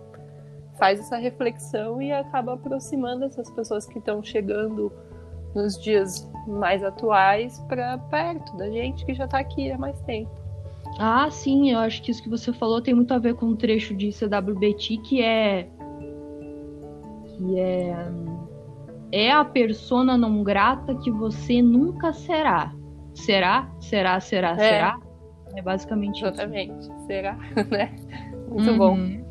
faz 0.77 0.99
essa 0.99 1.17
reflexão 1.17 2.01
e 2.01 2.11
acaba 2.11 2.53
aproximando 2.53 3.25
essas 3.25 3.49
pessoas 3.51 3.85
que 3.85 3.99
estão 3.99 4.23
chegando 4.23 4.91
nos 5.53 5.79
dias 5.79 6.29
mais 6.47 6.83
atuais 6.83 7.59
para 7.67 7.97
perto 7.97 8.55
da 8.57 8.69
gente 8.69 9.05
que 9.05 9.13
já 9.13 9.25
está 9.25 9.39
aqui 9.39 9.71
há 9.71 9.77
mais 9.77 9.99
tempo. 10.01 10.40
Ah, 10.99 11.29
sim, 11.31 11.71
eu 11.71 11.79
acho 11.79 12.01
que 12.01 12.11
isso 12.11 12.21
que 12.21 12.29
você 12.29 12.51
falou 12.53 12.81
tem 12.81 12.93
muito 12.93 13.13
a 13.13 13.17
ver 13.17 13.35
com 13.35 13.47
um 13.47 13.55
trecho 13.55 13.95
de 13.95 14.11
CWBT 14.11 14.97
que 14.97 15.21
é. 15.21 15.69
que 17.25 17.59
é. 17.59 18.11
É 19.11 19.31
a 19.31 19.43
persona 19.43 20.17
não 20.17 20.43
grata 20.43 20.95
que 20.95 21.11
você 21.11 21.61
nunca 21.61 22.13
será. 22.13 22.73
Será? 23.13 23.69
Será? 23.79 24.19
Será? 24.19 24.51
É. 24.51 24.57
Será? 24.57 24.99
É 25.55 25.61
basicamente 25.61 26.23
Exatamente. 26.23 26.71
isso. 26.79 26.91
Exatamente. 26.91 27.07
Será? 27.07 27.37
né? 27.69 27.95
Muito 28.47 28.71
uhum. 28.71 28.77
bom. 28.77 29.21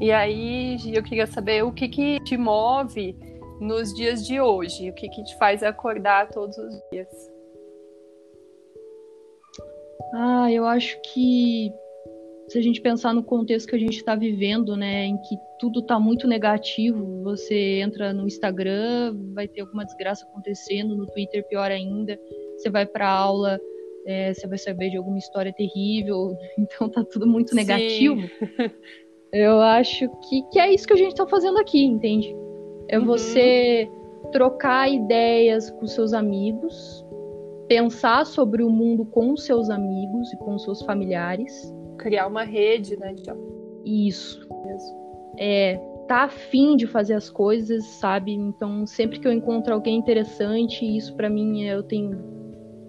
E 0.00 0.10
aí, 0.10 0.76
eu 0.92 1.02
queria 1.02 1.26
saber 1.26 1.64
o 1.64 1.72
que, 1.72 1.88
que 1.88 2.20
te 2.20 2.36
move 2.36 3.16
nos 3.60 3.94
dias 3.94 4.26
de 4.26 4.40
hoje? 4.40 4.90
O 4.90 4.94
que, 4.94 5.08
que 5.08 5.22
te 5.22 5.36
faz 5.38 5.62
acordar 5.62 6.28
todos 6.28 6.56
os 6.58 6.74
dias? 6.90 7.33
Ah, 10.12 10.50
eu 10.50 10.66
acho 10.66 11.00
que 11.02 11.72
se 12.48 12.58
a 12.58 12.62
gente 12.62 12.80
pensar 12.80 13.14
no 13.14 13.22
contexto 13.22 13.68
que 13.68 13.76
a 13.76 13.78
gente 13.78 13.96
está 13.96 14.14
vivendo, 14.14 14.76
né, 14.76 15.06
em 15.06 15.16
que 15.16 15.36
tudo 15.58 15.80
está 15.80 15.98
muito 15.98 16.28
negativo, 16.28 17.22
você 17.22 17.80
entra 17.80 18.12
no 18.12 18.26
Instagram, 18.26 19.16
vai 19.32 19.48
ter 19.48 19.62
alguma 19.62 19.84
desgraça 19.84 20.26
acontecendo, 20.26 20.96
no 20.96 21.06
Twitter 21.06 21.46
pior 21.48 21.70
ainda, 21.70 22.18
você 22.56 22.68
vai 22.68 22.86
para 22.86 23.08
aula, 23.08 23.58
é, 24.06 24.34
você 24.34 24.46
vai 24.46 24.58
saber 24.58 24.90
de 24.90 24.96
alguma 24.96 25.18
história 25.18 25.52
terrível, 25.52 26.36
então 26.58 26.88
tá 26.88 27.02
tudo 27.04 27.26
muito 27.26 27.54
negativo. 27.54 28.20
Eu 29.32 29.60
acho 29.60 30.08
que, 30.28 30.42
que 30.52 30.60
é 30.60 30.72
isso 30.72 30.86
que 30.86 30.92
a 30.92 30.96
gente 30.96 31.10
está 31.10 31.26
fazendo 31.26 31.58
aqui, 31.58 31.82
entende? 31.82 32.32
É 32.88 32.98
uhum. 32.98 33.04
você 33.04 33.90
trocar 34.30 34.88
ideias 34.88 35.70
com 35.70 35.88
seus 35.88 36.12
amigos, 36.12 37.03
pensar 37.68 38.26
sobre 38.26 38.62
o 38.62 38.70
mundo 38.70 39.04
com 39.04 39.36
seus 39.36 39.70
amigos 39.70 40.32
e 40.32 40.36
com 40.38 40.58
seus 40.58 40.82
familiares. 40.82 41.74
Criar 41.98 42.26
uma 42.26 42.44
rede, 42.44 42.96
né? 42.98 43.14
Isso. 43.84 44.46
É, 45.38 45.80
tá 46.06 46.24
afim 46.24 46.76
de 46.76 46.86
fazer 46.86 47.14
as 47.14 47.30
coisas, 47.30 47.84
sabe? 47.84 48.32
Então, 48.32 48.86
sempre 48.86 49.18
que 49.18 49.26
eu 49.26 49.32
encontro 49.32 49.72
alguém 49.72 49.96
interessante, 49.96 50.84
isso 50.84 51.14
para 51.16 51.30
mim 51.30 51.62
eu 51.62 51.82
tenho 51.82 52.34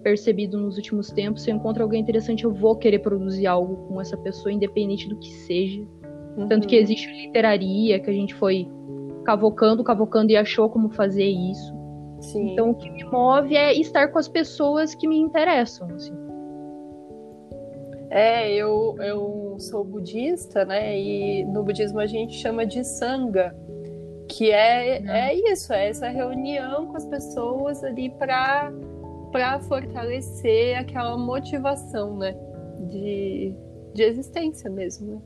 percebido 0.02 0.56
nos 0.56 0.76
últimos 0.76 1.10
tempos, 1.10 1.42
se 1.42 1.50
eu 1.50 1.56
encontro 1.56 1.82
alguém 1.82 2.00
interessante, 2.00 2.44
eu 2.44 2.52
vou 2.52 2.76
querer 2.76 3.00
produzir 3.00 3.48
algo 3.48 3.88
com 3.88 4.00
essa 4.00 4.16
pessoa, 4.16 4.52
independente 4.52 5.08
do 5.08 5.18
que 5.18 5.30
seja. 5.30 5.84
Uhum. 6.36 6.46
Tanto 6.46 6.68
que 6.68 6.76
existe 6.76 7.10
literaria, 7.10 7.98
que 7.98 8.08
a 8.08 8.12
gente 8.12 8.32
foi 8.34 8.68
cavocando, 9.24 9.82
cavocando 9.82 10.30
e 10.30 10.36
achou 10.36 10.70
como 10.70 10.90
fazer 10.90 11.24
isso. 11.24 11.75
Sim. 12.32 12.52
Então, 12.52 12.70
o 12.70 12.74
que 12.74 12.90
me 12.90 13.04
move 13.04 13.56
é 13.56 13.72
estar 13.74 14.08
com 14.08 14.18
as 14.18 14.28
pessoas 14.28 14.94
que 14.94 15.06
me 15.06 15.18
interessam. 15.18 15.88
Assim. 15.94 16.14
É, 18.10 18.52
eu, 18.52 18.96
eu 18.98 19.56
sou 19.58 19.84
budista, 19.84 20.64
né? 20.64 20.98
E 20.98 21.44
no 21.44 21.62
budismo 21.62 22.00
a 22.00 22.06
gente 22.06 22.34
chama 22.34 22.66
de 22.66 22.84
sangha, 22.84 23.54
que 24.28 24.50
é, 24.50 25.02
é 25.06 25.34
isso, 25.52 25.72
é 25.72 25.88
essa 25.88 26.08
reunião 26.08 26.86
com 26.86 26.96
as 26.96 27.06
pessoas 27.06 27.82
ali 27.84 28.10
para 28.10 28.72
para 29.32 29.58
fortalecer 29.60 30.78
aquela 30.78 31.16
motivação, 31.18 32.16
né? 32.16 32.34
De, 32.88 33.54
de 33.92 34.02
existência 34.02 34.70
mesmo, 34.70 35.14
né? 35.14 35.20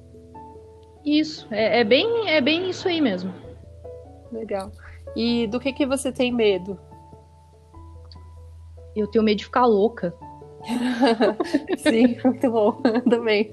Isso, 1.04 1.46
é, 1.50 1.80
é, 1.80 1.84
bem, 1.84 2.28
é 2.28 2.40
bem 2.40 2.68
isso 2.68 2.88
aí 2.88 3.00
mesmo. 3.00 3.32
Legal. 4.32 4.70
E 5.14 5.46
do 5.46 5.60
que, 5.60 5.72
que 5.72 5.86
você 5.86 6.10
tem 6.10 6.32
medo? 6.32 6.78
Eu 8.96 9.06
tenho 9.06 9.24
medo 9.24 9.38
de 9.38 9.44
ficar 9.44 9.66
louca. 9.66 10.14
Sim, 11.78 12.16
muito 12.24 12.50
bom. 12.50 12.72
Também. 13.08 13.50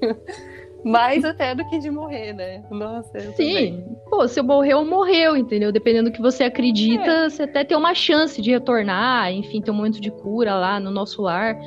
Mais 0.83 1.25
até 1.25 1.55
do 1.55 1.67
que 1.69 1.79
de 1.79 1.89
morrer, 1.89 2.33
né? 2.33 2.63
Nossa, 2.69 3.19
Sim. 3.33 3.83
Pô, 4.09 4.27
se 4.27 4.39
eu 4.39 4.43
morreu, 4.43 4.85
morreu, 4.85 5.35
entendeu? 5.35 5.71
Dependendo 5.71 6.09
do 6.09 6.13
que 6.13 6.21
você 6.21 6.45
acredita, 6.45 7.09
é. 7.09 7.29
você 7.29 7.43
até 7.43 7.63
tem 7.63 7.77
uma 7.77 7.93
chance 7.93 8.41
de 8.41 8.51
retornar, 8.51 9.31
enfim, 9.31 9.61
ter 9.61 9.71
um 9.71 9.75
momento 9.75 9.99
de 9.99 10.11
cura 10.11 10.55
lá 10.55 10.79
no 10.79 10.91
nosso 10.91 11.21
lar. 11.21 11.57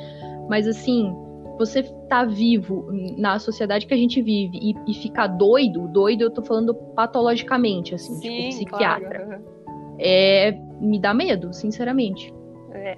Mas 0.49 0.67
assim, 0.67 1.13
você 1.57 1.83
tá 2.09 2.25
vivo 2.25 2.87
na 3.17 3.37
sociedade 3.37 3.85
que 3.85 3.93
a 3.93 3.97
gente 3.97 4.21
vive 4.21 4.57
e, 4.59 4.73
e 4.87 4.93
ficar 4.95 5.27
doido, 5.27 5.87
doido, 5.87 6.23
eu 6.23 6.31
tô 6.31 6.41
falando 6.41 6.73
patologicamente, 6.95 7.93
assim, 7.93 8.19
tipo, 8.19 8.21
Sim, 8.21 8.49
tipo 8.49 8.49
psiquiatra. 8.49 9.25
Claro. 9.25 9.43
É, 9.99 10.51
me 10.79 10.99
dá 10.99 11.13
medo, 11.13 11.53
sinceramente. 11.53 12.33
É. 12.73 12.97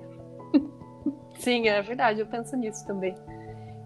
Sim, 1.43 1.67
é 1.67 1.81
verdade, 1.81 2.21
eu 2.21 2.25
penso 2.25 2.55
nisso 2.55 2.87
também. 2.87 3.13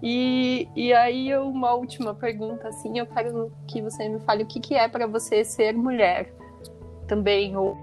E, 0.04 0.70
e 0.76 0.94
aí, 0.94 1.36
uma 1.38 1.74
última 1.74 2.14
pergunta, 2.14 2.68
assim, 2.68 3.00
eu 3.00 3.08
quero 3.08 3.52
que 3.68 3.82
você 3.82 4.08
me 4.08 4.20
fale 4.20 4.44
o 4.44 4.46
que, 4.46 4.60
que 4.60 4.76
é 4.76 4.88
para 4.88 5.08
você 5.08 5.44
ser 5.44 5.74
mulher 5.74 6.32
também, 7.08 7.58
ou 7.58 7.76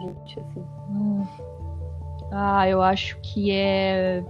gente, 0.00 0.40
assim. 0.40 0.64
Hum. 0.90 1.24
Ah, 2.32 2.68
eu 2.68 2.82
acho 2.82 3.20
que 3.20 3.52
é 3.52 4.24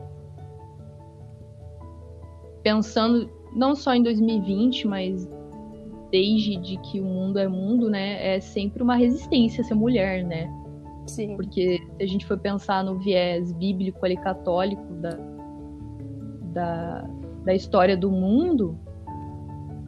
pensando 2.62 3.31
não 3.55 3.75
só 3.75 3.94
em 3.94 4.03
2020, 4.03 4.87
mas 4.87 5.27
desde 6.11 6.57
de 6.57 6.77
que 6.77 7.01
o 7.01 7.05
mundo 7.05 7.38
é 7.38 7.49
mundo, 7.49 7.88
né, 7.88 8.37
é 8.37 8.38
sempre 8.38 8.83
uma 8.83 8.96
resistência 8.96 9.64
ser 9.64 9.75
mulher, 9.75 10.22
né? 10.22 10.53
Sim. 11.07 11.37
Porque 11.37 11.79
se 11.97 12.03
a 12.03 12.07
gente 12.07 12.27
for 12.27 12.38
pensar 12.38 12.85
no 12.85 12.99
viés 12.99 13.53
bíblico 13.53 14.05
ali 14.05 14.16
católico 14.16 14.85
da, 14.95 15.19
da, 16.53 17.09
da 17.45 17.55
história 17.55 17.97
do 17.97 18.11
mundo, 18.11 18.79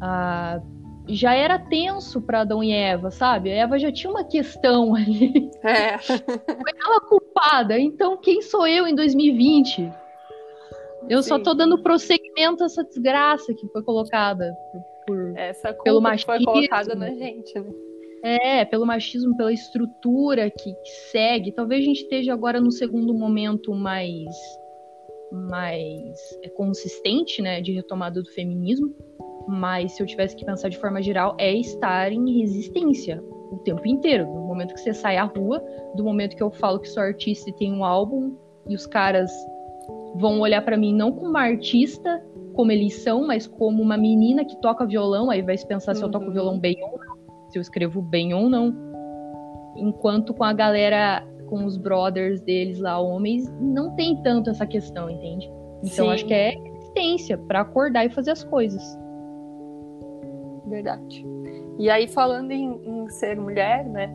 a, 0.00 0.60
já 1.08 1.34
era 1.34 1.58
tenso 1.58 2.20
para 2.20 2.40
Adão 2.40 2.62
e 2.62 2.72
Eva, 2.72 3.10
sabe? 3.10 3.50
A 3.50 3.54
Eva 3.54 3.78
já 3.78 3.90
tinha 3.90 4.10
uma 4.10 4.24
questão 4.24 4.94
ali. 4.96 5.50
É. 5.62 5.98
Foi 5.98 6.72
ela 6.84 7.00
culpada. 7.00 7.78
Então, 7.78 8.16
quem 8.16 8.42
sou 8.42 8.66
eu 8.66 8.86
em 8.86 8.94
2020? 8.94 9.90
Eu 11.08 11.22
Sim. 11.22 11.28
só 11.28 11.38
tô 11.38 11.54
dando 11.54 11.82
prosseguimento 11.82 12.62
a 12.62 12.66
essa 12.66 12.84
desgraça 12.84 13.54
que 13.54 13.66
foi 13.68 13.82
colocada 13.82 14.54
por, 15.06 15.36
essa 15.36 15.72
pelo 15.72 16.00
machismo. 16.00 16.34
foi 16.34 16.44
colocada 16.44 16.94
na 16.94 17.08
gente, 17.08 17.58
né? 17.58 17.87
É, 18.22 18.64
pelo 18.64 18.86
machismo, 18.86 19.36
pela 19.36 19.52
estrutura 19.52 20.50
que, 20.50 20.72
que, 20.74 20.90
segue. 21.10 21.52
Talvez 21.52 21.82
a 21.82 21.84
gente 21.84 22.02
esteja 22.02 22.32
agora 22.32 22.60
no 22.60 22.72
segundo 22.72 23.14
momento 23.14 23.74
mais, 23.74 24.34
mais 25.32 26.18
é, 26.42 26.48
consistente, 26.48 27.40
né, 27.40 27.60
de 27.60 27.72
retomada 27.72 28.22
do 28.22 28.30
feminismo. 28.30 28.94
Mas 29.46 29.92
se 29.92 30.02
eu 30.02 30.06
tivesse 30.06 30.36
que 30.36 30.44
pensar 30.44 30.68
de 30.68 30.78
forma 30.78 31.00
geral, 31.00 31.36
é 31.38 31.54
estar 31.54 32.12
em 32.12 32.40
resistência 32.40 33.22
o 33.50 33.58
tempo 33.58 33.86
inteiro. 33.86 34.26
Do 34.26 34.40
momento 34.40 34.74
que 34.74 34.80
você 34.80 34.92
sai 34.92 35.16
à 35.16 35.24
rua, 35.24 35.62
do 35.94 36.04
momento 36.04 36.36
que 36.36 36.42
eu 36.42 36.50
falo 36.50 36.80
que 36.80 36.88
sou 36.88 37.02
artista 37.02 37.48
e 37.48 37.54
tenho 37.54 37.76
um 37.76 37.84
álbum, 37.84 38.36
e 38.68 38.74
os 38.74 38.86
caras 38.86 39.30
vão 40.16 40.40
olhar 40.40 40.62
para 40.62 40.76
mim 40.76 40.94
não 40.94 41.12
como 41.12 41.30
uma 41.30 41.42
artista, 41.42 42.22
como 42.54 42.72
eles 42.72 42.94
são, 43.02 43.26
mas 43.26 43.46
como 43.46 43.82
uma 43.82 43.96
menina 43.96 44.44
que 44.44 44.60
toca 44.60 44.84
violão, 44.84 45.30
aí 45.30 45.42
vai 45.42 45.56
se 45.56 45.66
pensar 45.66 45.92
uhum. 45.92 45.98
se 45.98 46.04
eu 46.04 46.10
toco 46.10 46.30
violão 46.30 46.54
uhum. 46.54 46.60
bem 46.60 46.76
ou 46.82 46.98
se 47.48 47.58
eu 47.58 47.62
escrevo 47.62 48.00
bem 48.00 48.34
ou 48.34 48.48
não. 48.48 48.74
Enquanto 49.76 50.34
com 50.34 50.44
a 50.44 50.52
galera, 50.52 51.24
com 51.46 51.64
os 51.64 51.76
brothers 51.76 52.40
deles 52.40 52.78
lá, 52.78 52.98
homens, 52.98 53.50
não 53.60 53.94
tem 53.94 54.20
tanto 54.22 54.50
essa 54.50 54.66
questão, 54.66 55.08
entende? 55.08 55.50
Então 55.82 56.06
Sim. 56.06 56.12
acho 56.12 56.26
que 56.26 56.34
é 56.34 56.50
resistência 56.50 57.38
para 57.38 57.60
acordar 57.60 58.04
e 58.04 58.10
fazer 58.10 58.32
as 58.32 58.44
coisas. 58.44 58.82
Verdade. 60.66 61.24
E 61.78 61.88
aí, 61.88 62.08
falando 62.08 62.50
em, 62.50 62.80
em 62.84 63.08
ser 63.08 63.36
mulher, 63.36 63.86
né? 63.86 64.12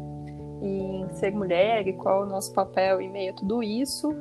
Em 0.61 1.07
ser 1.13 1.31
mulher 1.31 1.87
e 1.87 1.93
qual 1.93 2.23
é 2.23 2.25
o 2.25 2.29
nosso 2.29 2.53
papel 2.53 3.01
em 3.01 3.09
meio 3.09 3.31
a 3.31 3.35
tudo 3.35 3.63
isso, 3.63 4.13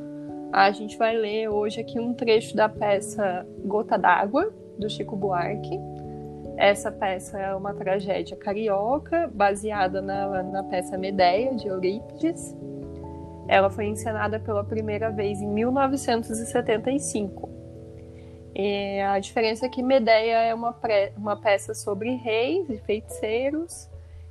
a 0.53 0.71
gente 0.71 0.97
vai 0.97 1.17
ler 1.17 1.49
hoje 1.49 1.81
aqui 1.81 1.99
um 1.99 2.15
trecho 2.15 2.55
da 2.55 2.69
peça 2.69 3.47
Gota 3.65 3.99
d'Água, 3.99 4.53
do 4.79 4.89
Chico 4.89 5.17
Buarque, 5.17 5.79
essa 6.63 6.91
peça 6.93 7.41
é 7.41 7.53
uma 7.57 7.75
tragédia 7.75 8.37
carioca, 8.37 9.29
baseada 9.35 10.01
na, 10.01 10.45
na 10.45 10.63
peça 10.63 10.97
Medeia, 10.97 11.57
de 11.57 11.67
Eurípides. 11.67 12.57
Ela 13.49 13.69
foi 13.69 13.87
encenada 13.87 14.39
pela 14.39 14.63
primeira 14.63 15.11
vez 15.11 15.43
em 15.43 15.49
1975. 15.49 17.51
E 18.55 19.01
a 19.01 19.19
diferença 19.19 19.67
é 19.67 19.69
que 19.69 19.83
Medeia 19.83 20.41
é 20.41 20.55
uma, 20.55 20.73
pré, 20.73 21.13
uma 21.17 21.35
peça 21.35 21.75
sobre 21.75 22.15
reis 22.15 22.71
e 22.71 22.79
feiticeiros, 22.79 23.91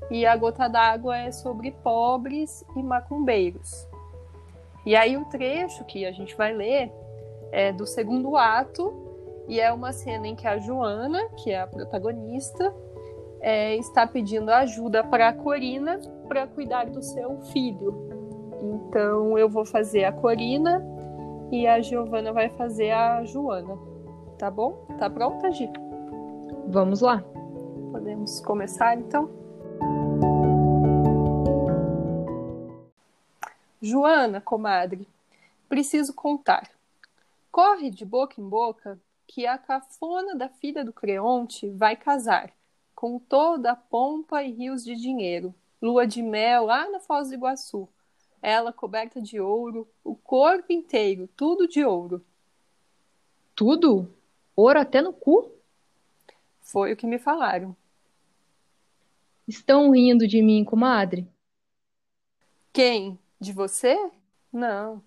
e 0.10 0.26
A 0.26 0.34
Gota 0.38 0.70
d'Água 0.70 1.18
é 1.18 1.34
sobre 1.34 1.72
pobres 1.84 2.64
e 2.78 2.82
macumbeiros. 2.82 3.86
E 4.86 4.96
aí 4.96 5.18
o 5.18 5.26
trecho 5.26 5.84
que 5.84 6.06
a 6.06 6.14
gente 6.14 6.34
vai 6.38 6.54
ler 6.54 6.90
é 7.52 7.74
do 7.74 7.86
segundo 7.86 8.38
ato, 8.38 9.11
e 9.52 9.60
é 9.60 9.70
uma 9.70 9.92
cena 9.92 10.30
em 10.30 10.34
que 10.34 10.48
a 10.48 10.58
Joana, 10.58 11.28
que 11.36 11.52
é 11.52 11.60
a 11.60 11.68
protagonista, 11.68 12.74
é, 13.42 13.76
está 13.76 14.08
pedindo 14.08 14.50
ajuda 14.50 15.04
para 15.04 15.28
a 15.28 15.34
Corina 15.34 16.00
para 16.26 16.48
cuidar 16.48 16.86
do 16.86 17.04
seu 17.04 17.38
filho. 17.52 17.94
Então 18.64 19.38
eu 19.38 19.50
vou 19.50 19.66
fazer 19.66 20.06
a 20.06 20.12
Corina 20.14 20.82
e 21.52 21.68
a 21.68 21.82
Giovana 21.82 22.32
vai 22.32 22.48
fazer 22.52 22.92
a 22.92 23.26
Joana. 23.26 23.78
Tá 24.40 24.50
bom? 24.50 24.88
Tá 24.98 25.10
pronta, 25.10 25.52
Gi? 25.52 25.70
Vamos 26.70 27.02
lá. 27.02 27.22
Podemos 27.92 28.40
começar 28.40 28.98
então? 28.98 29.30
Joana, 33.82 34.40
comadre, 34.40 35.06
preciso 35.68 36.14
contar. 36.14 36.70
Corre 37.52 37.92
de 37.92 38.06
boca 38.06 38.40
em 38.40 38.48
boca 38.48 38.98
que 39.34 39.48
a 39.48 39.58
cafona 39.58 40.36
da 40.36 40.50
filha 40.50 40.84
do 40.84 40.92
Creonte 40.92 41.70
vai 41.70 41.96
casar, 41.96 42.54
com 42.94 43.18
toda 43.18 43.72
a 43.72 43.76
pompa 43.78 44.44
e 44.44 44.52
rios 44.52 44.84
de 44.84 44.94
dinheiro, 44.94 45.56
lua 45.82 46.06
de 46.06 46.22
mel 46.22 46.66
lá 46.66 46.90
na 46.90 47.00
Foz 47.00 47.30
do 47.30 47.36
Iguaçu, 47.36 47.88
ela 48.42 48.74
coberta 48.74 49.22
de 49.22 49.40
ouro, 49.40 49.88
o 50.04 50.16
corpo 50.16 50.74
inteiro, 50.74 51.30
tudo 51.34 51.66
de 51.66 51.82
ouro. 51.82 52.22
Tudo? 53.56 54.14
Ouro 54.54 54.82
até 54.82 55.02
no 55.02 55.14
cu? 55.14 55.50
Foi 56.60 56.92
o 56.92 56.98
que 56.98 57.08
me 57.08 57.18
falaram. 57.18 57.74
Estão 59.48 59.92
rindo 59.92 60.28
de 60.28 60.42
mim, 60.42 60.66
comadre? 60.66 61.26
Quem? 62.74 63.18
De 63.40 63.54
você? 63.54 63.98
Não. 64.52 65.02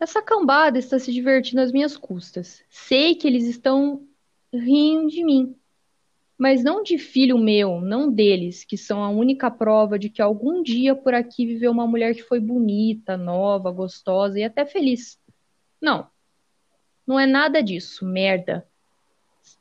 Essa 0.00 0.22
cambada 0.22 0.78
está 0.78 0.98
se 0.98 1.12
divertindo 1.12 1.60
às 1.60 1.70
minhas 1.70 1.94
custas. 1.94 2.64
Sei 2.70 3.14
que 3.14 3.28
eles 3.28 3.44
estão 3.44 4.08
rindo 4.50 5.08
de 5.08 5.22
mim. 5.22 5.54
Mas 6.38 6.64
não 6.64 6.82
de 6.82 6.96
filho 6.96 7.36
meu, 7.36 7.82
não 7.82 8.10
deles, 8.10 8.64
que 8.64 8.78
são 8.78 9.04
a 9.04 9.10
única 9.10 9.50
prova 9.50 9.98
de 9.98 10.08
que 10.08 10.22
algum 10.22 10.62
dia 10.62 10.96
por 10.96 11.12
aqui 11.12 11.44
viveu 11.44 11.70
uma 11.70 11.86
mulher 11.86 12.14
que 12.14 12.22
foi 12.22 12.40
bonita, 12.40 13.14
nova, 13.14 13.70
gostosa 13.70 14.38
e 14.38 14.42
até 14.42 14.64
feliz. 14.64 15.20
Não. 15.78 16.08
Não 17.06 17.20
é 17.20 17.26
nada 17.26 17.62
disso, 17.62 18.06
merda. 18.06 18.66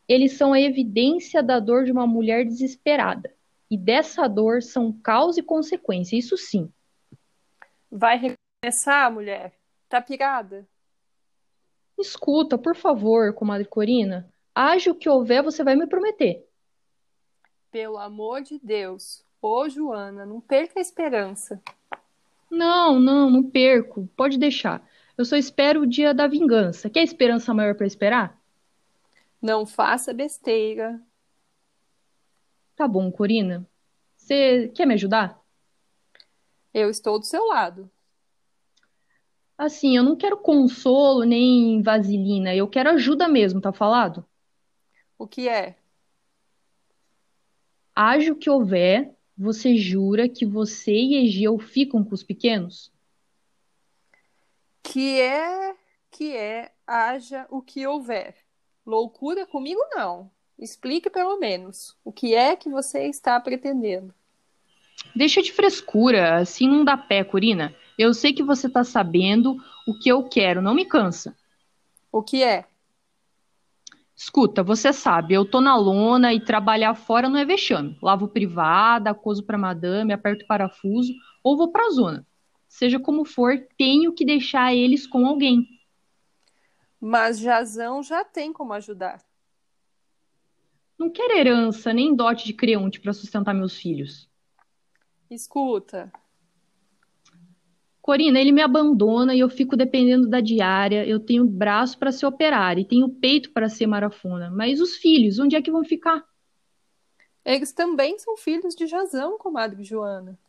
Eles 0.07 0.37
são 0.37 0.53
a 0.53 0.61
evidência 0.61 1.43
da 1.43 1.59
dor 1.59 1.83
de 1.83 1.91
uma 1.91 2.07
mulher 2.07 2.45
desesperada. 2.45 3.35
E 3.69 3.77
dessa 3.77 4.25
dor 4.25 4.63
são 4.63 4.93
causa 4.93 5.41
e 5.41 5.43
consequência, 5.43 6.15
isso 6.15 6.37
sim. 6.37 6.71
Vai 7.91 8.17
recomeçar, 8.17 9.11
mulher? 9.11 9.58
Tá 9.89 9.99
pirada? 9.99 10.67
Escuta, 11.97 12.57
por 12.57 12.75
favor, 12.75 13.33
comadre 13.33 13.67
Corina. 13.67 14.31
Haja 14.53 14.91
o 14.91 14.95
que 14.95 15.09
houver, 15.09 15.41
você 15.41 15.63
vai 15.63 15.75
me 15.75 15.87
prometer. 15.87 16.47
Pelo 17.71 17.97
amor 17.97 18.41
de 18.41 18.59
Deus. 18.59 19.25
Ô, 19.41 19.67
Joana, 19.67 20.25
não 20.25 20.39
perca 20.39 20.79
a 20.79 20.81
esperança. 20.81 21.61
Não, 22.49 22.99
não, 22.99 23.29
não 23.29 23.43
perco. 23.43 24.07
Pode 24.15 24.37
deixar. 24.37 24.87
Eu 25.17 25.25
só 25.25 25.35
espero 25.35 25.81
o 25.81 25.87
dia 25.87 26.13
da 26.13 26.27
vingança. 26.27 26.89
Quer 26.89 27.03
esperança 27.03 27.53
maior 27.53 27.75
para 27.75 27.87
esperar? 27.87 28.39
Não 29.41 29.65
faça 29.65 30.13
besteira. 30.13 31.01
Tá 32.75 32.87
bom, 32.87 33.11
Corina. 33.11 33.67
Você 34.15 34.69
quer 34.69 34.85
me 34.85 34.93
ajudar? 34.93 35.39
Eu 36.73 36.89
estou 36.89 37.19
do 37.19 37.25
seu 37.25 37.45
lado. 37.45 37.89
Assim, 39.59 39.97
eu 39.97 40.03
não 40.03 40.15
quero 40.15 40.37
consolo 40.37 41.25
nem 41.25 41.81
vaselina, 41.81 42.55
eu 42.55 42.65
quero 42.65 42.91
ajuda 42.91 43.27
mesmo, 43.27 43.59
tá 43.59 43.73
falado? 43.73 44.25
O 45.17 45.27
que 45.27 45.49
é? 45.49 45.75
Haja 47.93 48.31
o 48.31 48.37
que 48.37 48.49
houver, 48.49 49.13
você 49.37 49.75
jura 49.75 50.29
que 50.29 50.45
você 50.45 50.93
e 50.93 51.25
Egeu 51.25 51.59
ficam 51.59 52.05
com 52.05 52.15
os 52.15 52.23
pequenos? 52.23 52.89
Que 54.81 55.19
é 55.19 55.75
que 56.09 56.33
é 56.37 56.71
haja 56.87 57.45
o 57.49 57.61
que 57.61 57.85
houver. 57.85 58.37
Loucura 58.85 59.45
comigo 59.45 59.81
não. 59.91 60.31
Explique 60.57 61.09
pelo 61.09 61.37
menos 61.37 61.97
o 62.05 62.13
que 62.13 62.33
é 62.33 62.55
que 62.55 62.69
você 62.69 63.09
está 63.09 63.37
pretendendo. 63.41 64.13
Deixa 65.13 65.41
de 65.41 65.51
frescura, 65.51 66.37
assim 66.37 66.65
não 66.65 66.85
dá 66.85 66.95
pé, 66.95 67.25
Corina. 67.25 67.75
Eu 67.99 68.13
sei 68.13 68.31
que 68.31 68.41
você 68.41 68.69
tá 68.69 68.81
sabendo 68.81 69.57
o 69.85 69.93
que 69.93 70.07
eu 70.07 70.23
quero, 70.23 70.61
não 70.61 70.73
me 70.73 70.85
cansa. 70.85 71.35
O 72.09 72.23
que 72.23 72.41
é? 72.41 72.65
Escuta, 74.15 74.63
você 74.63 74.93
sabe, 74.93 75.33
eu 75.33 75.43
tô 75.43 75.59
na 75.59 75.75
lona 75.75 76.33
e 76.33 76.39
trabalhar 76.39 76.95
fora 76.95 77.27
não 77.27 77.37
é 77.37 77.43
vexame. 77.43 77.99
Lavo 78.01 78.29
privada, 78.29 79.09
acoso 79.09 79.43
pra 79.43 79.57
madame, 79.57 80.13
aperto 80.13 80.47
parafuso 80.47 81.13
ou 81.43 81.57
vou 81.57 81.73
pra 81.73 81.89
zona. 81.89 82.25
Seja 82.69 83.01
como 83.01 83.25
for, 83.25 83.67
tenho 83.77 84.13
que 84.13 84.23
deixar 84.23 84.73
eles 84.73 85.05
com 85.05 85.27
alguém. 85.27 85.67
Mas 87.01 87.37
Jazão 87.37 88.01
já 88.01 88.23
tem 88.23 88.53
como 88.53 88.71
ajudar. 88.71 89.21
Não 90.97 91.09
quero 91.09 91.35
herança 91.37 91.91
nem 91.91 92.15
dote 92.15 92.45
de 92.45 92.53
creonte 92.53 93.01
para 93.01 93.11
sustentar 93.11 93.53
meus 93.53 93.75
filhos. 93.75 94.29
Escuta. 95.29 96.09
Corina, 98.09 98.41
ele 98.41 98.51
me 98.51 98.63
abandona 98.63 99.35
e 99.35 99.39
eu 99.39 99.47
fico 99.47 99.77
dependendo 99.77 100.27
da 100.27 100.41
diária. 100.41 101.05
Eu 101.05 101.19
tenho 101.19 101.45
braço 101.45 101.95
para 101.95 102.11
ser 102.11 102.25
operária 102.25 102.81
e 102.81 102.85
tenho 102.85 103.07
peito 103.07 103.51
para 103.51 103.69
ser 103.69 103.85
marafona. 103.85 104.49
Mas 104.49 104.81
os 104.81 104.95
filhos, 104.95 105.37
onde 105.37 105.55
é 105.55 105.61
que 105.61 105.69
vão 105.69 105.83
ficar? 105.83 106.25
Eles 107.45 107.71
também 107.71 108.17
são 108.17 108.35
filhos 108.35 108.73
de 108.73 108.87
Jazão, 108.87 109.37
comadre 109.37 109.83
Joana. 109.83 110.39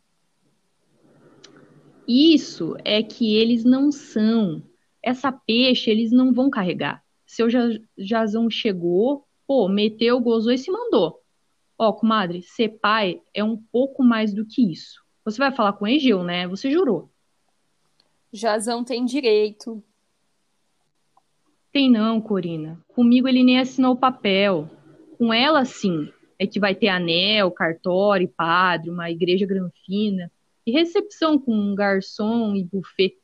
Isso 2.07 2.75
é 2.83 3.03
que 3.03 3.35
eles 3.35 3.63
não 3.63 3.91
são. 3.91 4.63
Essa 4.99 5.31
peixe 5.31 5.91
eles 5.91 6.11
não 6.11 6.33
vão 6.33 6.49
carregar. 6.49 7.03
Seu 7.27 7.47
Jazão 7.95 8.49
chegou, 8.49 9.27
pô, 9.45 9.69
meteu, 9.69 10.19
gozou 10.19 10.51
e 10.51 10.57
se 10.57 10.71
mandou. 10.71 11.21
Ó, 11.77 11.93
comadre, 11.93 12.41
ser 12.41 12.79
pai 12.79 13.21
é 13.35 13.43
um 13.43 13.55
pouco 13.55 14.03
mais 14.03 14.33
do 14.33 14.47
que 14.47 14.71
isso. 14.71 14.99
Você 15.23 15.37
vai 15.37 15.51
falar 15.51 15.73
com 15.73 15.85
o 15.85 15.87
Egeu, 15.87 16.23
né? 16.23 16.47
Você 16.47 16.71
jurou. 16.71 17.10
Jazão 18.31 18.83
tem 18.83 19.03
direito. 19.03 19.83
Tem 21.71 21.89
não, 21.89 22.21
Corina. 22.21 22.79
Comigo 22.89 23.27
ele 23.27 23.43
nem 23.43 23.59
assinou 23.59 23.93
o 23.93 23.99
papel. 23.99 24.69
Com 25.17 25.33
ela, 25.33 25.65
sim. 25.65 26.11
É 26.39 26.47
que 26.47 26.59
vai 26.59 26.73
ter 26.73 26.87
anel, 26.87 27.51
cartório, 27.51 28.27
padre, 28.27 28.89
uma 28.89 29.11
igreja 29.11 29.45
granfina 29.45 30.31
e 30.65 30.71
recepção 30.71 31.37
com 31.37 31.53
um 31.53 31.75
garçom 31.75 32.55
e 32.55 32.63
buffet. 32.63 33.17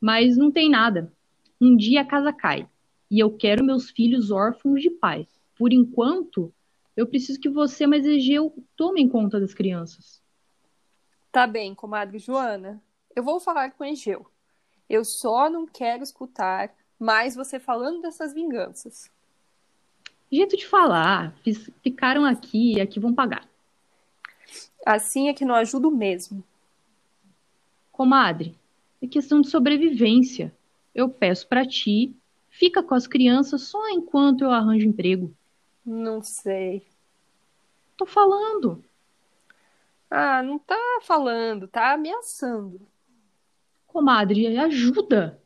Mas 0.00 0.36
não 0.36 0.50
tem 0.50 0.68
nada. 0.68 1.12
Um 1.60 1.76
dia 1.76 2.00
a 2.02 2.04
casa 2.04 2.32
cai 2.32 2.68
e 3.10 3.18
eu 3.20 3.30
quero 3.36 3.64
meus 3.64 3.90
filhos 3.90 4.30
órfãos 4.30 4.80
de 4.80 4.90
pai. 4.90 5.28
Por 5.56 5.72
enquanto, 5.72 6.52
eu 6.96 7.06
preciso 7.06 7.38
que 7.38 7.48
você, 7.48 7.86
mais 7.86 8.06
Egeu, 8.06 8.54
tomem 8.74 9.08
conta 9.08 9.38
das 9.38 9.54
crianças. 9.54 10.22
Tá 11.30 11.46
bem, 11.46 11.74
comadre 11.74 12.18
Joana. 12.18 12.82
Eu 13.14 13.22
vou 13.22 13.38
falar 13.38 13.72
com 13.72 13.84
Egeu. 13.84 14.31
Eu 14.92 15.06
só 15.06 15.48
não 15.48 15.66
quero 15.66 16.02
escutar 16.02 16.70
mais 16.98 17.34
você 17.34 17.58
falando 17.58 18.02
dessas 18.02 18.34
vinganças. 18.34 19.10
Jeito 20.30 20.54
de 20.54 20.66
falar. 20.66 21.34
Ficaram 21.82 22.26
aqui 22.26 22.74
e 22.74 22.80
aqui 22.80 23.00
vão 23.00 23.14
pagar. 23.14 23.48
Assim 24.84 25.30
é 25.30 25.32
que 25.32 25.46
não 25.46 25.54
ajudo 25.54 25.90
mesmo. 25.90 26.44
Comadre, 27.90 28.54
é 29.00 29.06
questão 29.06 29.40
de 29.40 29.48
sobrevivência. 29.48 30.54
Eu 30.94 31.08
peço 31.08 31.48
para 31.48 31.66
ti, 31.66 32.14
fica 32.50 32.82
com 32.82 32.94
as 32.94 33.06
crianças 33.06 33.62
só 33.62 33.88
enquanto 33.88 34.44
eu 34.44 34.50
arranjo 34.50 34.86
emprego. 34.86 35.34
Não 35.86 36.22
sei. 36.22 36.86
Tô 37.96 38.04
falando. 38.04 38.84
Ah, 40.10 40.42
não 40.42 40.58
tá 40.58 40.76
falando, 41.00 41.66
tá 41.66 41.94
ameaçando. 41.94 42.91
Comadre, 43.92 44.56
ajuda. 44.56 45.38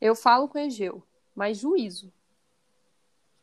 Eu 0.00 0.16
falo 0.16 0.48
com 0.48 0.56
o 0.56 0.60
Egeu, 0.62 1.06
mas 1.34 1.58
juízo. 1.58 2.10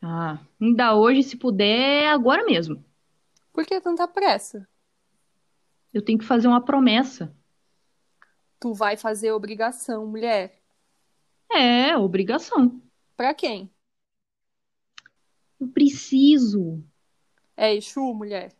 Ah, 0.02 0.40
ainda 0.60 0.96
hoje, 0.96 1.22
se 1.22 1.36
puder, 1.36 2.08
agora 2.08 2.44
mesmo. 2.44 2.84
Por 3.52 3.64
que 3.64 3.80
tanta 3.80 4.08
pressa? 4.08 4.68
Eu 5.94 6.02
tenho 6.02 6.18
que 6.18 6.24
fazer 6.24 6.48
uma 6.48 6.60
promessa. 6.60 7.32
Tu 8.58 8.74
vai 8.74 8.96
fazer 8.96 9.30
obrigação, 9.30 10.04
mulher. 10.04 10.60
É, 11.48 11.96
obrigação. 11.96 12.82
Pra 13.16 13.32
quem? 13.34 13.70
Eu 15.60 15.68
preciso. 15.68 16.82
É 17.56 17.72
Exu, 17.72 18.12
mulher? 18.12 18.52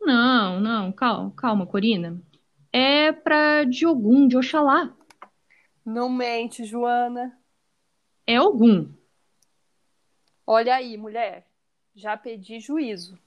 Não, 0.00 0.58
não, 0.58 0.90
calma, 0.90 1.30
calma, 1.32 1.66
Corina. 1.66 2.20
É 2.72 3.10
pra 3.12 3.64
Diogum, 3.64 4.28
de 4.28 4.36
Oxalá. 4.36 4.94
Não 5.84 6.08
mente, 6.08 6.64
Joana. 6.64 7.36
É 8.26 8.36
algum. 8.36 8.88
Olha 10.46 10.76
aí, 10.76 10.96
mulher. 10.96 11.46
Já 11.94 12.16
pedi 12.16 12.60
juízo. 12.60 13.18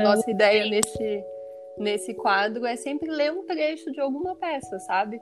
Nossa 0.00 0.30
ideia 0.30 0.66
nesse, 0.66 1.24
nesse 1.78 2.14
quadro 2.14 2.66
é 2.66 2.76
sempre 2.76 3.10
ler 3.10 3.32
um 3.32 3.44
trecho 3.44 3.90
de 3.90 4.00
alguma 4.00 4.36
peça, 4.36 4.78
sabe? 4.78 5.20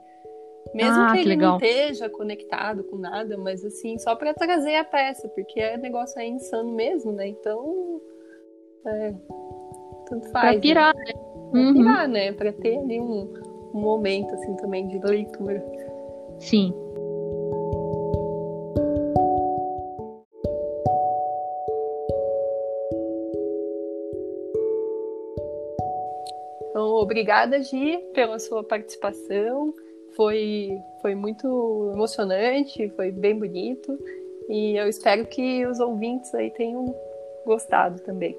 Mesmo 0.73 1.03
Ah, 1.03 1.11
que 1.11 1.19
ele 1.19 1.35
não 1.35 1.57
esteja 1.57 2.09
conectado 2.09 2.83
com 2.83 2.97
nada, 2.97 3.37
mas 3.37 3.63
assim, 3.63 3.97
só 3.99 4.15
pra 4.15 4.33
trazer 4.33 4.75
a 4.75 4.83
peça, 4.83 5.29
porque 5.29 5.59
é 5.59 5.77
negócio 5.77 6.19
é 6.19 6.25
insano 6.27 6.71
mesmo, 6.73 7.11
né? 7.11 7.27
Então, 7.27 8.01
é, 8.87 9.13
tanto 10.09 10.29
faz. 10.31 10.45
Pra 10.45 10.53
né? 10.53 10.59
pirar, 10.59 10.95
né? 10.95 11.13
Pra 11.51 11.61
Uhum. 11.61 11.73
pirar, 11.73 12.07
né? 12.07 12.31
Pra 12.33 12.51
ter 12.51 12.79
ali 12.79 12.99
um, 12.99 13.31
um 13.75 13.79
momento 13.79 14.33
assim 14.33 14.55
também 14.55 14.87
de 14.87 14.97
leitura. 14.97 15.63
Sim. 16.39 16.73
Então, 26.69 26.87
obrigada, 26.95 27.61
Gi, 27.61 27.99
pela 28.15 28.39
sua 28.39 28.63
participação. 28.63 29.71
Foi, 30.15 30.79
foi 31.01 31.15
muito 31.15 31.91
emocionante, 31.93 32.89
foi 32.95 33.11
bem 33.11 33.37
bonito. 33.37 33.97
E 34.49 34.75
eu 34.75 34.87
espero 34.87 35.25
que 35.25 35.65
os 35.65 35.79
ouvintes 35.79 36.33
aí 36.35 36.51
tenham 36.51 36.93
gostado 37.45 38.01
também. 38.01 38.37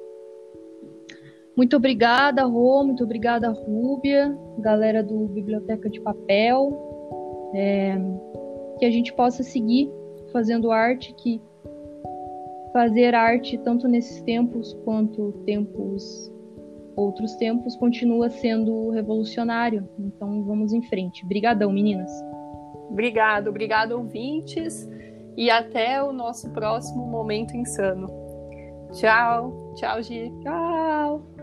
Muito 1.57 1.77
obrigada, 1.77 2.45
Rô. 2.45 2.85
Muito 2.85 3.05
obrigada, 3.05 3.49
Rúbia, 3.51 4.37
galera 4.59 5.03
do 5.03 5.27
Biblioteca 5.29 5.89
de 5.89 6.01
Papel. 6.01 7.53
É, 7.55 7.95
que 8.79 8.85
a 8.85 8.91
gente 8.91 9.13
possa 9.13 9.43
seguir 9.43 9.89
fazendo 10.33 10.73
arte, 10.73 11.15
que 11.15 11.41
fazer 12.73 13.15
arte, 13.15 13.57
tanto 13.59 13.87
nesses 13.87 14.21
tempos 14.23 14.75
quanto 14.85 15.31
tempos 15.47 16.34
outros 16.97 17.35
tempos, 17.37 17.77
continua 17.77 18.31
sendo 18.31 18.91
revolucionário. 18.91 19.89
Então 19.99 20.45
vamos 20.45 20.73
em 20.73 20.83
frente. 20.83 21.27
Brigadão, 21.27 21.73
meninas. 21.73 22.11
Obrigado, 22.91 23.49
obrigado, 23.49 23.93
ouvintes. 23.93 24.89
E 25.37 25.51
até 25.51 26.03
o 26.03 26.13
nosso 26.13 26.51
próximo 26.51 27.07
Momento 27.07 27.57
Insano. 27.57 28.09
Tchau, 28.93 29.73
tchau, 29.75 30.03
Gi. 30.03 30.33
Tchau! 30.43 31.34